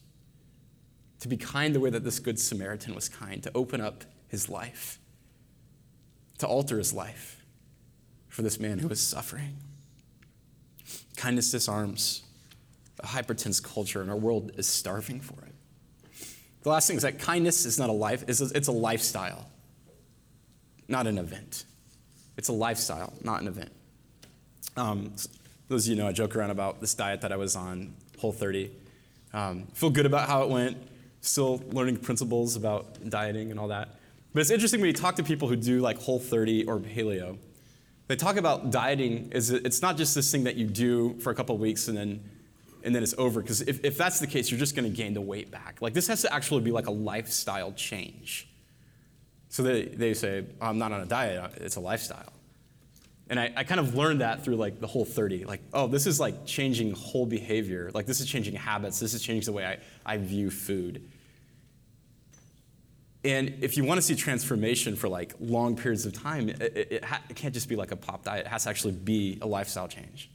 To 1.21 1.27
be 1.27 1.37
kind 1.37 1.73
the 1.73 1.79
way 1.79 1.89
that 1.89 2.03
this 2.03 2.19
Good 2.19 2.39
Samaritan 2.39 2.93
was 2.93 3.09
kind, 3.09 3.41
to 3.43 3.51
open 3.55 3.81
up 3.81 4.03
his 4.27 4.49
life, 4.49 4.99
to 6.37 6.47
alter 6.47 6.77
his 6.77 6.93
life 6.93 7.43
for 8.27 8.41
this 8.41 8.59
man 8.59 8.79
who 8.79 8.87
was 8.87 9.01
suffering. 9.01 9.57
Kindness 11.15 11.51
disarms 11.51 12.23
a 12.99 13.07
hypertense 13.07 13.63
culture, 13.63 14.01
and 14.01 14.09
our 14.09 14.17
world 14.17 14.51
is 14.57 14.67
starving 14.67 15.19
for 15.19 15.43
it. 15.45 15.53
The 16.61 16.69
last 16.69 16.87
thing 16.87 16.97
is 16.97 17.03
that 17.03 17.19
kindness 17.19 17.65
is 17.65 17.79
not 17.79 17.89
a 17.89 17.93
life, 17.93 18.23
it's 18.27 18.41
a, 18.41 18.45
it's 18.55 18.67
a 18.67 18.73
lifestyle, 18.73 19.49
not 20.87 21.07
an 21.07 21.17
event. 21.17 21.65
It's 22.37 22.49
a 22.49 22.53
lifestyle, 22.53 23.13
not 23.23 23.41
an 23.41 23.47
event. 23.47 23.71
Um, 24.77 25.11
those 25.67 25.87
of 25.87 25.89
you 25.89 25.95
know, 25.97 26.07
I 26.07 26.11
joke 26.11 26.35
around 26.35 26.51
about 26.51 26.79
this 26.79 26.93
diet 26.93 27.21
that 27.21 27.31
I 27.31 27.35
was 27.35 27.55
on, 27.55 27.95
Whole 28.19 28.31
30. 28.31 28.71
Um, 29.33 29.67
feel 29.73 29.89
good 29.89 30.05
about 30.05 30.29
how 30.29 30.43
it 30.43 30.49
went, 30.49 30.77
still 31.21 31.61
learning 31.71 31.97
principles 31.97 32.55
about 32.55 33.09
dieting 33.09 33.51
and 33.51 33.59
all 33.59 33.67
that. 33.69 33.89
But 34.33 34.41
it's 34.41 34.51
interesting 34.51 34.79
when 34.79 34.87
you 34.87 34.93
talk 34.93 35.15
to 35.15 35.23
people 35.23 35.47
who 35.47 35.55
do 35.55 35.79
like 35.79 35.99
Whole 35.99 36.19
30 36.19 36.65
or 36.65 36.79
paleo, 36.79 37.37
they 38.07 38.15
talk 38.15 38.37
about 38.37 38.71
dieting 38.71 39.31
is 39.31 39.49
it's 39.49 39.81
not 39.81 39.97
just 39.97 40.15
this 40.15 40.31
thing 40.31 40.45
that 40.45 40.55
you 40.55 40.65
do 40.65 41.19
for 41.19 41.31
a 41.31 41.35
couple 41.35 41.57
weeks 41.57 41.87
and 41.87 41.97
then 41.97 42.23
and 42.83 42.95
then 42.95 43.03
it's 43.03 43.15
over. 43.17 43.41
Because 43.41 43.61
if, 43.61 43.83
if 43.83 43.97
that's 43.97 44.19
the 44.19 44.27
case, 44.27 44.49
you're 44.49 44.59
just 44.59 44.75
going 44.75 44.89
to 44.89 44.95
gain 44.95 45.13
the 45.13 45.21
weight 45.21 45.51
back. 45.51 45.81
Like 45.81 45.93
this 45.93 46.07
has 46.07 46.21
to 46.21 46.33
actually 46.33 46.61
be 46.61 46.71
like 46.71 46.87
a 46.87 46.91
lifestyle 46.91 47.73
change. 47.73 48.47
So 49.49 49.63
they, 49.63 49.85
they 49.85 50.13
say, 50.13 50.45
I'm 50.61 50.77
not 50.77 50.93
on 50.93 51.01
a 51.01 51.05
diet, 51.05 51.53
it's 51.57 51.75
a 51.75 51.81
lifestyle. 51.81 52.31
And 53.29 53.39
I, 53.39 53.51
I 53.55 53.63
kind 53.63 53.79
of 53.79 53.95
learned 53.95 54.21
that 54.21 54.43
through 54.43 54.55
like 54.55 54.79
the 54.79 54.87
whole 54.87 55.03
30. 55.05 55.45
Like, 55.45 55.61
oh, 55.73 55.87
this 55.87 56.07
is 56.07 56.19
like 56.19 56.45
changing 56.45 56.91
whole 56.91 57.25
behavior. 57.25 57.91
Like 57.93 58.05
this 58.05 58.21
is 58.21 58.27
changing 58.27 58.55
habits. 58.55 58.99
This 58.99 59.13
is 59.13 59.21
changing 59.21 59.45
the 59.45 59.57
way 59.57 59.65
I, 59.65 60.13
I 60.13 60.17
view 60.17 60.49
food. 60.49 61.09
And 63.25 63.57
if 63.61 63.75
you 63.75 63.83
want 63.83 63.97
to 63.97 64.01
see 64.01 64.15
transformation 64.15 64.95
for 64.95 65.09
like 65.09 65.33
long 65.39 65.75
periods 65.75 66.05
of 66.05 66.13
time, 66.13 66.47
it, 66.47 66.61
it, 66.61 67.03
ha- 67.03 67.21
it 67.29 67.35
can't 67.35 67.53
just 67.53 67.67
be 67.67 67.75
like 67.75 67.91
a 67.91 67.97
pop 67.97 68.23
diet. 68.23 68.45
It 68.45 68.49
has 68.49 68.63
to 68.63 68.69
actually 68.69 68.93
be 68.93 69.37
a 69.41 69.47
lifestyle 69.47 69.89
change. 69.89 70.29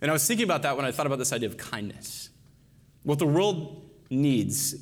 And 0.00 0.10
I 0.10 0.14
was 0.14 0.26
thinking 0.26 0.44
about 0.44 0.62
that 0.62 0.76
when 0.76 0.86
I 0.86 0.90
thought 0.90 1.06
about 1.06 1.18
this 1.18 1.32
idea 1.32 1.48
of 1.48 1.58
kindness. 1.58 2.30
What 3.02 3.18
the 3.18 3.26
world 3.26 3.90
needs 4.08 4.74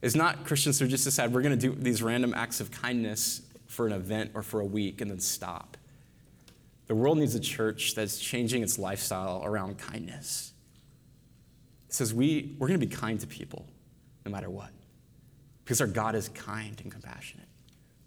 is 0.00 0.16
not 0.16 0.44
Christians 0.44 0.78
who 0.78 0.86
just 0.86 1.04
decide 1.04 1.32
we're 1.32 1.42
going 1.42 1.58
to 1.58 1.68
do 1.68 1.74
these 1.74 2.02
random 2.02 2.32
acts 2.34 2.60
of 2.60 2.70
kindness 2.70 3.42
for 3.66 3.86
an 3.86 3.92
event 3.92 4.30
or 4.34 4.42
for 4.42 4.60
a 4.60 4.64
week 4.64 5.00
and 5.00 5.10
then 5.10 5.20
stop. 5.20 5.76
The 6.86 6.94
world 6.94 7.18
needs 7.18 7.34
a 7.34 7.40
church 7.40 7.94
that's 7.94 8.18
changing 8.18 8.62
its 8.62 8.78
lifestyle 8.78 9.42
around 9.44 9.78
kindness. 9.78 10.52
It 11.88 11.94
says 11.94 12.12
we, 12.12 12.56
we're 12.58 12.68
going 12.68 12.80
to 12.80 12.86
be 12.86 12.94
kind 12.94 13.18
to 13.20 13.26
people 13.26 13.66
no 14.24 14.30
matter 14.30 14.50
what 14.50 14.70
because 15.64 15.80
our 15.80 15.86
God 15.86 16.14
is 16.14 16.28
kind 16.28 16.78
and 16.82 16.92
compassionate. 16.92 17.48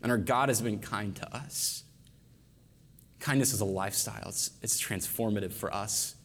And 0.04 0.12
our 0.12 0.18
God 0.18 0.50
has 0.50 0.62
been 0.62 0.80
kind 0.80 1.16
to 1.16 1.36
us. 1.36 1.84
Kindness 3.20 3.52
is 3.52 3.62
a 3.62 3.66
lifestyle, 3.66 4.30
it's, 4.30 4.52
it's 4.62 4.80
transformative 4.80 5.52
for 5.52 5.74
us 5.74 6.16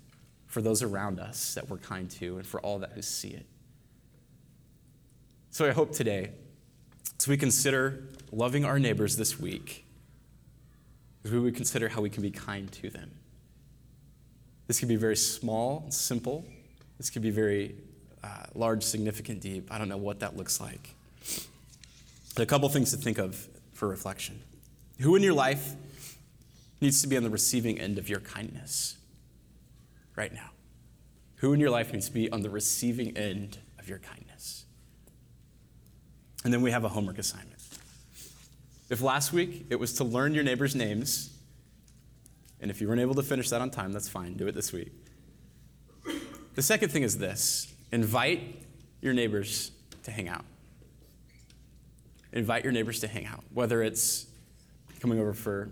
for 0.47 0.61
those 0.61 0.83
around 0.83 1.19
us 1.19 1.55
that 1.55 1.71
we're 1.71 1.79
kind 1.79 2.11
to, 2.11 2.37
and 2.37 2.47
for 2.47 2.61
all 2.61 2.79
that 2.81 2.93
who 2.93 3.01
see 3.01 3.31
it. 3.31 3.47
So 5.51 5.67
I 5.67 5.71
hope 5.71 5.93
today, 5.93 6.33
as 7.19 7.27
we 7.27 7.39
consider 7.39 8.05
loving 8.31 8.63
our 8.67 8.79
neighbors 8.79 9.17
this 9.17 9.41
week, 9.41 9.87
as 11.25 11.31
we 11.31 11.39
would 11.39 11.55
consider 11.55 11.89
how 11.89 12.01
we 12.01 12.11
can 12.11 12.23
be 12.23 12.31
kind 12.31 12.71
to 12.73 12.91
them. 12.91 13.11
This 14.67 14.79
could 14.79 14.89
be 14.89 14.97
very 14.97 15.17
small, 15.17 15.87
simple. 15.91 16.45
This 16.99 17.11
could 17.11 17.23
be 17.23 17.31
very 17.31 17.75
uh, 18.23 18.45
large, 18.55 18.83
significant, 18.83 19.41
deep. 19.41 19.69
I 19.71 19.79
don't 19.79 19.89
know 19.89 19.97
what 19.97 20.21
that 20.21 20.37
looks 20.37 20.61
like. 20.61 20.95
But 22.35 22.43
a 22.43 22.47
couple 22.47 22.69
things 22.69 22.91
to 22.93 22.97
think 22.97 23.19
of 23.19 23.49
for 23.73 23.89
reflection. 23.89 24.41
Who 25.01 25.17
in 25.17 25.23
your 25.23 25.35
life 25.35 25.75
needs 26.81 27.03
to 27.03 27.09
be 27.09 27.17
on 27.17 27.23
the 27.23 27.31
receiving 27.31 27.79
end 27.79 27.99
of 27.99 28.09
your 28.09 28.21
kindness? 28.21 28.97
right 30.17 30.33
now? 30.33 30.51
Who 31.37 31.53
in 31.53 31.61
your 31.61 31.71
life 31.71 31.93
needs 31.93 32.07
to 32.07 32.13
be 32.13 32.31
on 32.31 32.43
the 32.43 32.51
receiving 32.51 33.17
end 33.17 33.59
of 33.79 33.89
your 33.89 33.99
kindness? 33.99 34.65
And 36.45 36.53
then 36.53 36.63
we 36.63 36.71
have 36.71 36.85
a 36.85 36.89
homework 36.89 37.19
assignment. 37.19 37.52
If 38.93 39.01
last 39.01 39.33
week 39.33 39.69
it 39.71 39.77
was 39.77 39.95
to 39.95 40.05
learn 40.05 40.35
your 40.35 40.45
neighbors' 40.45 40.77
names, 40.77 41.35
and 42.61 42.71
if 42.71 42.79
you 42.79 42.89
weren't 42.89 43.01
able 43.01 43.15
to 43.15 43.23
finish 43.23 43.49
that 43.49 43.63
on 43.63 43.71
time, 43.71 43.91
that's 43.91 44.07
fine. 44.07 44.35
Do 44.35 44.47
it 44.49 44.55
this 44.55 44.71
week. 44.71 44.93
The 46.57 46.61
second 46.61 46.91
thing 46.91 47.03
is 47.03 47.17
this 47.17 47.73
invite 47.91 48.63
your 49.01 49.15
neighbors 49.15 49.71
to 50.03 50.11
hang 50.11 50.29
out. 50.29 50.45
Invite 52.35 52.65
your 52.65 52.73
neighbors 52.75 53.01
to 53.01 53.09
hang 53.09 53.25
out, 53.25 53.43
whether 53.55 53.83
it's 53.83 54.27
coming 55.01 55.19
over 55.19 55.33
for 55.33 55.71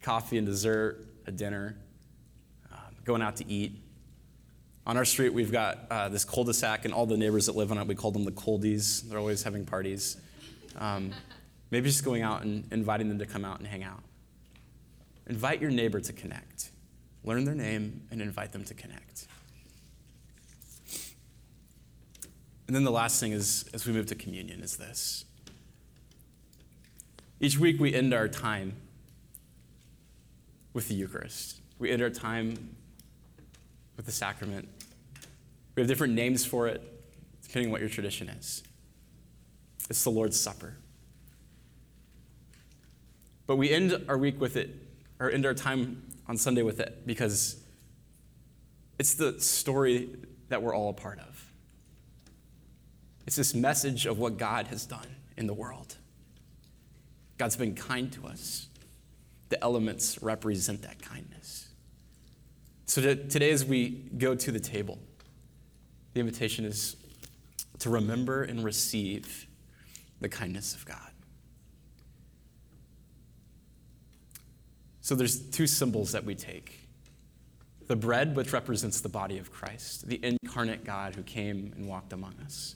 coffee 0.00 0.38
and 0.38 0.46
dessert, 0.46 1.04
a 1.26 1.32
dinner, 1.32 1.76
going 3.04 3.20
out 3.20 3.36
to 3.36 3.46
eat. 3.46 3.78
On 4.86 4.96
our 4.96 5.04
street, 5.04 5.34
we've 5.34 5.52
got 5.52 5.80
uh, 5.90 6.08
this 6.08 6.24
cul-de-sac, 6.24 6.86
and 6.86 6.94
all 6.94 7.04
the 7.04 7.18
neighbors 7.18 7.44
that 7.44 7.56
live 7.56 7.70
on 7.70 7.76
it, 7.76 7.86
we 7.86 7.94
call 7.94 8.10
them 8.10 8.24
the 8.24 8.32
coldies. 8.32 9.06
They're 9.06 9.18
always 9.18 9.42
having 9.42 9.66
parties. 9.66 10.16
Um, 10.78 11.12
maybe 11.70 11.88
just 11.88 12.04
going 12.04 12.22
out 12.22 12.42
and 12.42 12.66
inviting 12.72 13.08
them 13.08 13.18
to 13.18 13.26
come 13.26 13.44
out 13.44 13.58
and 13.58 13.66
hang 13.66 13.82
out. 13.82 14.02
Invite 15.26 15.60
your 15.60 15.70
neighbor 15.70 16.00
to 16.00 16.12
connect. 16.12 16.70
Learn 17.24 17.44
their 17.44 17.54
name 17.54 18.02
and 18.10 18.20
invite 18.20 18.52
them 18.52 18.64
to 18.64 18.74
connect. 18.74 19.26
And 22.66 22.74
then 22.74 22.84
the 22.84 22.90
last 22.90 23.20
thing 23.20 23.32
is, 23.32 23.64
as 23.72 23.86
we 23.86 23.92
move 23.92 24.06
to 24.06 24.14
communion, 24.14 24.60
is 24.62 24.76
this. 24.76 25.24
Each 27.40 27.58
week 27.58 27.78
we 27.78 27.92
end 27.92 28.14
our 28.14 28.28
time 28.28 28.76
with 30.72 30.88
the 30.88 30.94
Eucharist. 30.94 31.60
We 31.78 31.90
end 31.90 32.02
our 32.02 32.10
time 32.10 32.76
with 33.96 34.06
the 34.06 34.12
sacrament. 34.12 34.68
We 35.74 35.82
have 35.82 35.88
different 35.88 36.14
names 36.14 36.44
for 36.44 36.68
it, 36.68 36.82
depending 37.42 37.68
on 37.68 37.72
what 37.72 37.80
your 37.80 37.90
tradition 37.90 38.28
is. 38.28 38.62
It's 39.90 40.02
the 40.04 40.10
Lord's 40.10 40.40
Supper. 40.40 40.76
But 43.46 43.56
we 43.56 43.70
end 43.70 44.04
our 44.08 44.16
week 44.16 44.40
with 44.40 44.56
it, 44.56 44.70
or 45.20 45.30
end 45.30 45.44
our 45.46 45.54
time 45.54 46.02
on 46.26 46.36
Sunday 46.36 46.62
with 46.62 46.80
it, 46.80 47.06
because 47.06 47.62
it's 48.98 49.14
the 49.14 49.40
story 49.40 50.10
that 50.48 50.62
we're 50.62 50.74
all 50.74 50.90
a 50.90 50.94
part 50.94 51.18
of. 51.18 51.52
It's 53.26 53.36
this 53.36 53.54
message 53.54 54.06
of 54.06 54.18
what 54.18 54.38
God 54.38 54.68
has 54.68 54.86
done 54.86 55.16
in 55.36 55.46
the 55.46 55.54
world. 55.54 55.96
God's 57.38 57.56
been 57.56 57.74
kind 57.74 58.12
to 58.12 58.26
us. 58.26 58.68
The 59.48 59.62
elements 59.62 60.22
represent 60.22 60.82
that 60.82 61.02
kindness. 61.02 61.68
So 62.86 63.00
today, 63.00 63.50
as 63.50 63.64
we 63.64 64.10
go 64.18 64.34
to 64.34 64.52
the 64.52 64.60
table, 64.60 64.98
the 66.12 66.20
invitation 66.20 66.64
is 66.64 66.96
to 67.80 67.90
remember 67.90 68.44
and 68.44 68.62
receive 68.62 69.46
the 70.20 70.28
kindness 70.28 70.74
of 70.74 70.86
God. 70.86 71.10
So 75.04 75.14
there's 75.14 75.38
two 75.38 75.66
symbols 75.66 76.12
that 76.12 76.24
we 76.24 76.34
take. 76.34 76.88
The 77.88 77.94
bread, 77.94 78.34
which 78.34 78.54
represents 78.54 79.02
the 79.02 79.10
body 79.10 79.36
of 79.36 79.52
Christ, 79.52 80.08
the 80.08 80.18
incarnate 80.24 80.82
God 80.82 81.14
who 81.14 81.22
came 81.22 81.74
and 81.76 81.86
walked 81.86 82.14
among 82.14 82.32
us. 82.42 82.74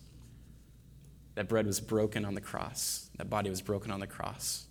That 1.36 1.48
bread 1.48 1.64
was 1.64 1.80
broken 1.80 2.26
on 2.26 2.34
the 2.34 2.42
cross, 2.42 3.08
that 3.16 3.30
body 3.30 3.48
was 3.48 3.62
broken 3.62 3.90
on 3.90 4.00
the 4.00 4.06
cross. 4.06 4.66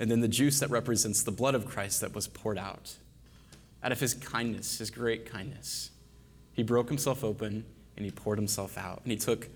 And 0.00 0.10
then 0.10 0.22
the 0.22 0.28
juice 0.28 0.58
that 0.58 0.70
represents 0.70 1.22
the 1.22 1.30
blood 1.30 1.54
of 1.54 1.64
Christ 1.64 2.00
that 2.00 2.12
was 2.12 2.26
poured 2.26 2.58
out. 2.58 2.96
Out 3.80 3.92
of 3.92 4.00
his 4.00 4.12
kindness, 4.12 4.78
his 4.78 4.90
great 4.90 5.30
kindness, 5.30 5.92
he 6.52 6.64
broke 6.64 6.88
himself 6.88 7.22
open 7.22 7.64
and 7.96 8.04
he 8.04 8.10
poured 8.10 8.38
himself 8.38 8.76
out. 8.76 9.02
And 9.04 9.12
he 9.12 9.18
took 9.18 9.46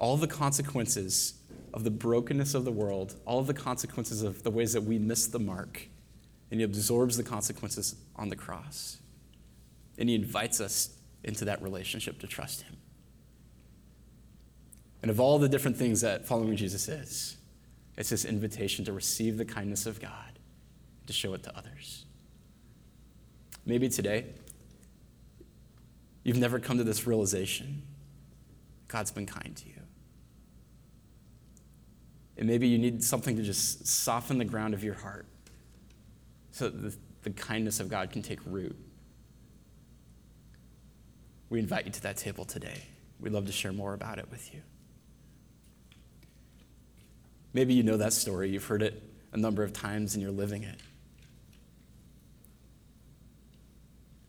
all 0.00 0.16
the 0.16 0.26
consequences 0.26 1.34
of 1.74 1.82
the 1.82 1.90
brokenness 1.90 2.54
of 2.54 2.64
the 2.64 2.72
world, 2.72 3.16
all 3.26 3.40
of 3.40 3.48
the 3.48 3.52
consequences 3.52 4.22
of 4.22 4.44
the 4.44 4.50
ways 4.50 4.72
that 4.72 4.84
we 4.84 4.96
miss 4.96 5.26
the 5.26 5.40
mark, 5.40 5.88
and 6.50 6.60
he 6.60 6.64
absorbs 6.64 7.16
the 7.16 7.24
consequences 7.24 7.96
on 8.14 8.28
the 8.28 8.36
cross. 8.36 8.98
And 9.98 10.08
he 10.08 10.14
invites 10.14 10.60
us 10.60 10.96
into 11.24 11.44
that 11.46 11.60
relationship 11.60 12.20
to 12.20 12.28
trust 12.28 12.62
him. 12.62 12.76
And 15.02 15.10
of 15.10 15.18
all 15.18 15.40
the 15.40 15.48
different 15.48 15.76
things 15.76 16.00
that 16.00 16.24
following 16.24 16.54
Jesus 16.54 16.88
is, 16.88 17.36
it's 17.98 18.10
this 18.10 18.24
invitation 18.24 18.84
to 18.84 18.92
receive 18.92 19.36
the 19.36 19.44
kindness 19.44 19.84
of 19.84 20.00
God, 20.00 20.38
and 21.00 21.08
to 21.08 21.12
show 21.12 21.34
it 21.34 21.42
to 21.42 21.58
others. 21.58 22.04
Maybe 23.66 23.88
today, 23.88 24.26
you've 26.22 26.38
never 26.38 26.60
come 26.60 26.78
to 26.78 26.84
this 26.84 27.04
realization 27.04 27.82
God's 28.86 29.10
been 29.10 29.26
kind 29.26 29.56
to 29.56 29.66
you. 29.66 29.83
And 32.36 32.48
maybe 32.48 32.66
you 32.66 32.78
need 32.78 33.02
something 33.02 33.36
to 33.36 33.42
just 33.42 33.86
soften 33.86 34.38
the 34.38 34.44
ground 34.44 34.74
of 34.74 34.82
your 34.82 34.94
heart 34.94 35.26
so 36.50 36.68
that 36.68 36.82
the, 36.82 36.96
the 37.22 37.30
kindness 37.30 37.80
of 37.80 37.88
God 37.88 38.10
can 38.10 38.22
take 38.22 38.40
root. 38.44 38.76
We 41.48 41.60
invite 41.60 41.86
you 41.86 41.92
to 41.92 42.02
that 42.02 42.16
table 42.16 42.44
today. 42.44 42.82
We'd 43.20 43.32
love 43.32 43.46
to 43.46 43.52
share 43.52 43.72
more 43.72 43.94
about 43.94 44.18
it 44.18 44.28
with 44.30 44.52
you. 44.52 44.60
Maybe 47.52 47.74
you 47.74 47.84
know 47.84 47.96
that 47.96 48.12
story, 48.12 48.50
you've 48.50 48.64
heard 48.64 48.82
it 48.82 49.00
a 49.32 49.36
number 49.36 49.62
of 49.62 49.72
times 49.72 50.14
and 50.14 50.22
you're 50.22 50.32
living 50.32 50.64
it. 50.64 50.80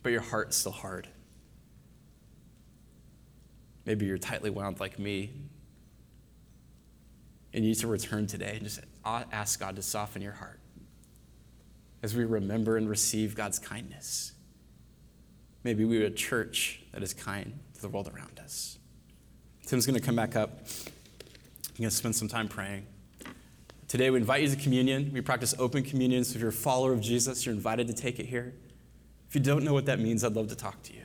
But 0.03 0.11
your 0.11 0.21
heart's 0.21 0.55
still 0.55 0.71
hard. 0.71 1.07
Maybe 3.85 4.05
you're 4.05 4.19
tightly 4.19 4.51
wound 4.51 4.79
like 4.79 4.99
me. 4.99 5.31
And 7.55 7.63
you 7.63 7.69
need 7.69 7.79
to 7.79 7.87
return 7.87 8.27
today 8.27 8.55
and 8.55 8.63
just 8.63 8.81
ask 9.05 9.61
God 9.61 9.77
to 9.77 9.81
soften 9.81 10.21
your 10.21 10.33
heart 10.33 10.59
as 12.03 12.13
we 12.13 12.25
remember 12.25 12.75
and 12.75 12.89
receive 12.89 13.33
God's 13.33 13.59
kindness. 13.59 14.33
Maybe 15.63 15.85
we 15.85 16.03
are 16.03 16.07
a 16.07 16.11
church 16.11 16.81
that 16.91 17.01
is 17.01 17.13
kind 17.13 17.57
to 17.75 17.81
the 17.81 17.87
world 17.87 18.11
around 18.13 18.41
us. 18.43 18.77
Tim's 19.65 19.85
going 19.85 19.97
to 19.97 20.05
come 20.05 20.17
back 20.17 20.35
up. 20.35 20.49
I'm 20.49 21.77
going 21.77 21.89
to 21.89 21.95
spend 21.95 22.13
some 22.13 22.27
time 22.27 22.49
praying. 22.49 22.87
Today, 23.87 24.09
we 24.09 24.17
invite 24.17 24.43
you 24.43 24.49
to 24.49 24.57
communion. 24.57 25.11
We 25.13 25.21
practice 25.21 25.55
open 25.57 25.83
communion, 25.83 26.25
so 26.25 26.35
if 26.35 26.41
you're 26.41 26.49
a 26.49 26.53
follower 26.53 26.91
of 26.91 26.99
Jesus, 26.99 27.45
you're 27.45 27.55
invited 27.55 27.87
to 27.87 27.93
take 27.93 28.19
it 28.19 28.25
here. 28.25 28.53
If 29.29 29.35
you 29.35 29.39
don't 29.39 29.63
know 29.63 29.73
what 29.73 29.85
that 29.85 29.99
means, 29.99 30.25
I'd 30.25 30.33
love 30.33 30.49
to 30.49 30.55
talk 30.55 30.83
to 30.83 30.93
you. 30.93 31.03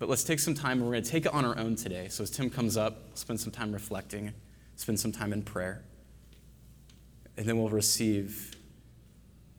But 0.00 0.08
let's 0.08 0.24
take 0.24 0.40
some 0.40 0.54
time, 0.54 0.78
and 0.78 0.86
we're 0.86 0.94
going 0.94 1.04
to 1.04 1.10
take 1.10 1.24
it 1.24 1.32
on 1.32 1.44
our 1.44 1.56
own 1.56 1.76
today. 1.76 2.08
So 2.08 2.24
as 2.24 2.30
Tim 2.30 2.50
comes 2.50 2.76
up, 2.76 3.16
spend 3.16 3.38
some 3.38 3.52
time 3.52 3.72
reflecting, 3.72 4.32
spend 4.76 4.98
some 4.98 5.12
time 5.12 5.32
in 5.32 5.42
prayer, 5.42 5.82
and 7.36 7.46
then 7.46 7.58
we'll 7.58 7.68
receive 7.68 8.56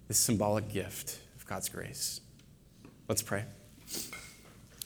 this 0.08 0.18
symbolic 0.18 0.70
gift 0.70 1.20
of 1.36 1.46
God's 1.46 1.70
grace. 1.70 2.22
Let's 3.08 3.22
pray. 3.22 3.46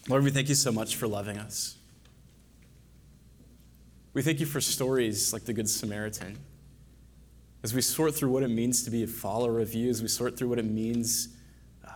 Lord, 0.07 0.23
we 0.23 0.31
thank 0.31 0.49
you 0.49 0.55
so 0.55 0.71
much 0.71 0.95
for 0.95 1.07
loving 1.07 1.37
us. 1.37 1.77
We 4.13 4.21
thank 4.21 4.39
you 4.39 4.45
for 4.45 4.61
stories 4.61 5.33
like 5.33 5.45
the 5.45 5.53
Good 5.53 5.69
Samaritan 5.69 6.37
as 7.63 7.73
we 7.73 7.81
sort 7.81 8.15
through 8.15 8.29
what 8.29 8.43
it 8.43 8.49
means 8.49 8.83
to 8.83 8.91
be 8.91 9.03
a 9.03 9.07
follower 9.07 9.59
of 9.59 9.73
you, 9.73 9.89
as 9.89 10.01
we 10.01 10.07
sort 10.07 10.37
through 10.37 10.49
what 10.49 10.59
it 10.59 10.65
means 10.65 11.35
uh, 11.85 11.91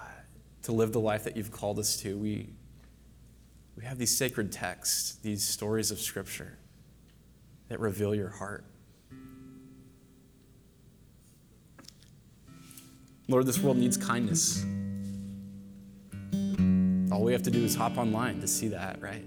to 0.64 0.72
live 0.72 0.92
the 0.92 1.00
life 1.00 1.24
that 1.24 1.38
you've 1.38 1.52
called 1.52 1.80
us 1.80 1.98
to, 1.98 2.18
we, 2.18 2.50
we 3.78 3.86
have 3.86 3.98
these 3.98 4.16
sacred 4.16 4.52
texts, 4.52 5.16
these 5.24 5.44
stories 5.44 5.92
of 5.92 6.00
Scripture 6.00 6.58
that 7.72 7.80
reveal 7.80 8.14
your 8.14 8.28
heart. 8.28 8.66
Lord, 13.30 13.46
this 13.46 13.60
world 13.60 13.78
needs 13.78 13.96
kindness. 13.96 14.66
All 17.14 17.24
we 17.24 17.32
have 17.32 17.44
to 17.44 17.50
do 17.50 17.64
is 17.64 17.74
hop 17.74 17.98
online 17.98 18.42
to 18.42 18.48
see 18.48 18.68
that, 18.68 19.02
right? 19.02 19.24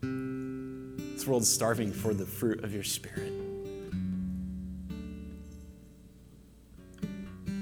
This 0.00 1.26
world 1.26 1.42
is 1.42 1.52
starving 1.52 1.92
for 1.92 2.14
the 2.14 2.24
fruit 2.24 2.64
of 2.64 2.72
your 2.72 2.82
Spirit. 2.82 3.34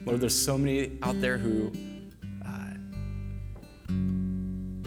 Lord, 0.06 0.20
there's 0.20 0.40
so 0.40 0.56
many 0.56 0.96
out 1.02 1.20
there 1.20 1.38
who 1.38 1.72
uh, 2.46 2.74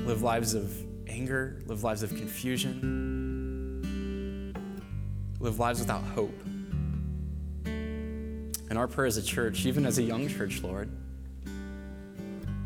live 0.06 0.22
lives 0.22 0.54
of 0.54 0.74
anger, 1.10 1.62
live 1.66 1.84
lives 1.84 2.02
of 2.02 2.12
confusion, 2.12 3.15
live 5.40 5.60
lives 5.60 5.80
without 5.80 6.04
hope. 6.04 6.38
And 8.68 8.78
our 8.78 8.88
prayer 8.88 9.08
as 9.08 9.18
a 9.18 9.24
church, 9.24 9.66
even 9.66 9.86
as 9.86 9.98
a 9.98 10.04
young 10.04 10.28
church, 10.28 10.62
Lord, 10.64 10.90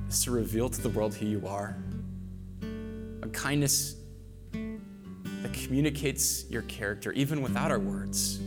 is 0.08 0.24
to 0.24 0.32
reveal 0.32 0.70
to 0.70 0.82
the 0.82 0.90
world 0.90 1.14
who 1.14 1.26
you 1.26 1.46
are. 1.48 1.76
A 3.22 3.28
kindness 3.28 3.96
that 4.52 5.54
communicates 5.54 6.50
your 6.50 6.64
character, 6.64 7.12
even 7.14 7.42
without 7.42 7.72
our 7.72 7.80
words. 7.80 8.40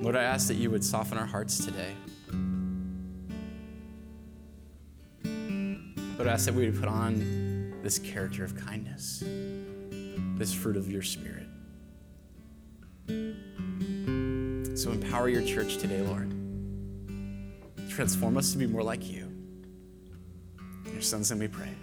Lord, 0.00 0.16
I 0.16 0.24
ask 0.24 0.48
that 0.48 0.56
you 0.56 0.70
would 0.70 0.84
soften 0.84 1.16
our 1.16 1.26
hearts 1.26 1.64
today. 1.64 1.94
Lord, 6.16 6.28
I 6.28 6.32
ask 6.32 6.44
that 6.44 6.54
we 6.54 6.66
would 6.66 6.78
put 6.78 6.88
on 6.88 7.43
this 7.84 7.98
character 7.98 8.42
of 8.42 8.56
kindness, 8.56 9.22
this 10.38 10.54
fruit 10.54 10.78
of 10.78 10.90
your 10.90 11.02
spirit. 11.02 11.46
So 14.74 14.90
empower 14.90 15.28
your 15.28 15.42
church 15.42 15.76
today, 15.76 16.00
Lord. 16.00 16.30
Transform 17.90 18.38
us 18.38 18.52
to 18.52 18.58
be 18.58 18.66
more 18.66 18.82
like 18.82 19.08
you. 19.08 19.30
In 20.86 20.92
your 20.94 21.02
son's 21.02 21.30
name 21.30 21.40
we 21.40 21.48
pray. 21.48 21.74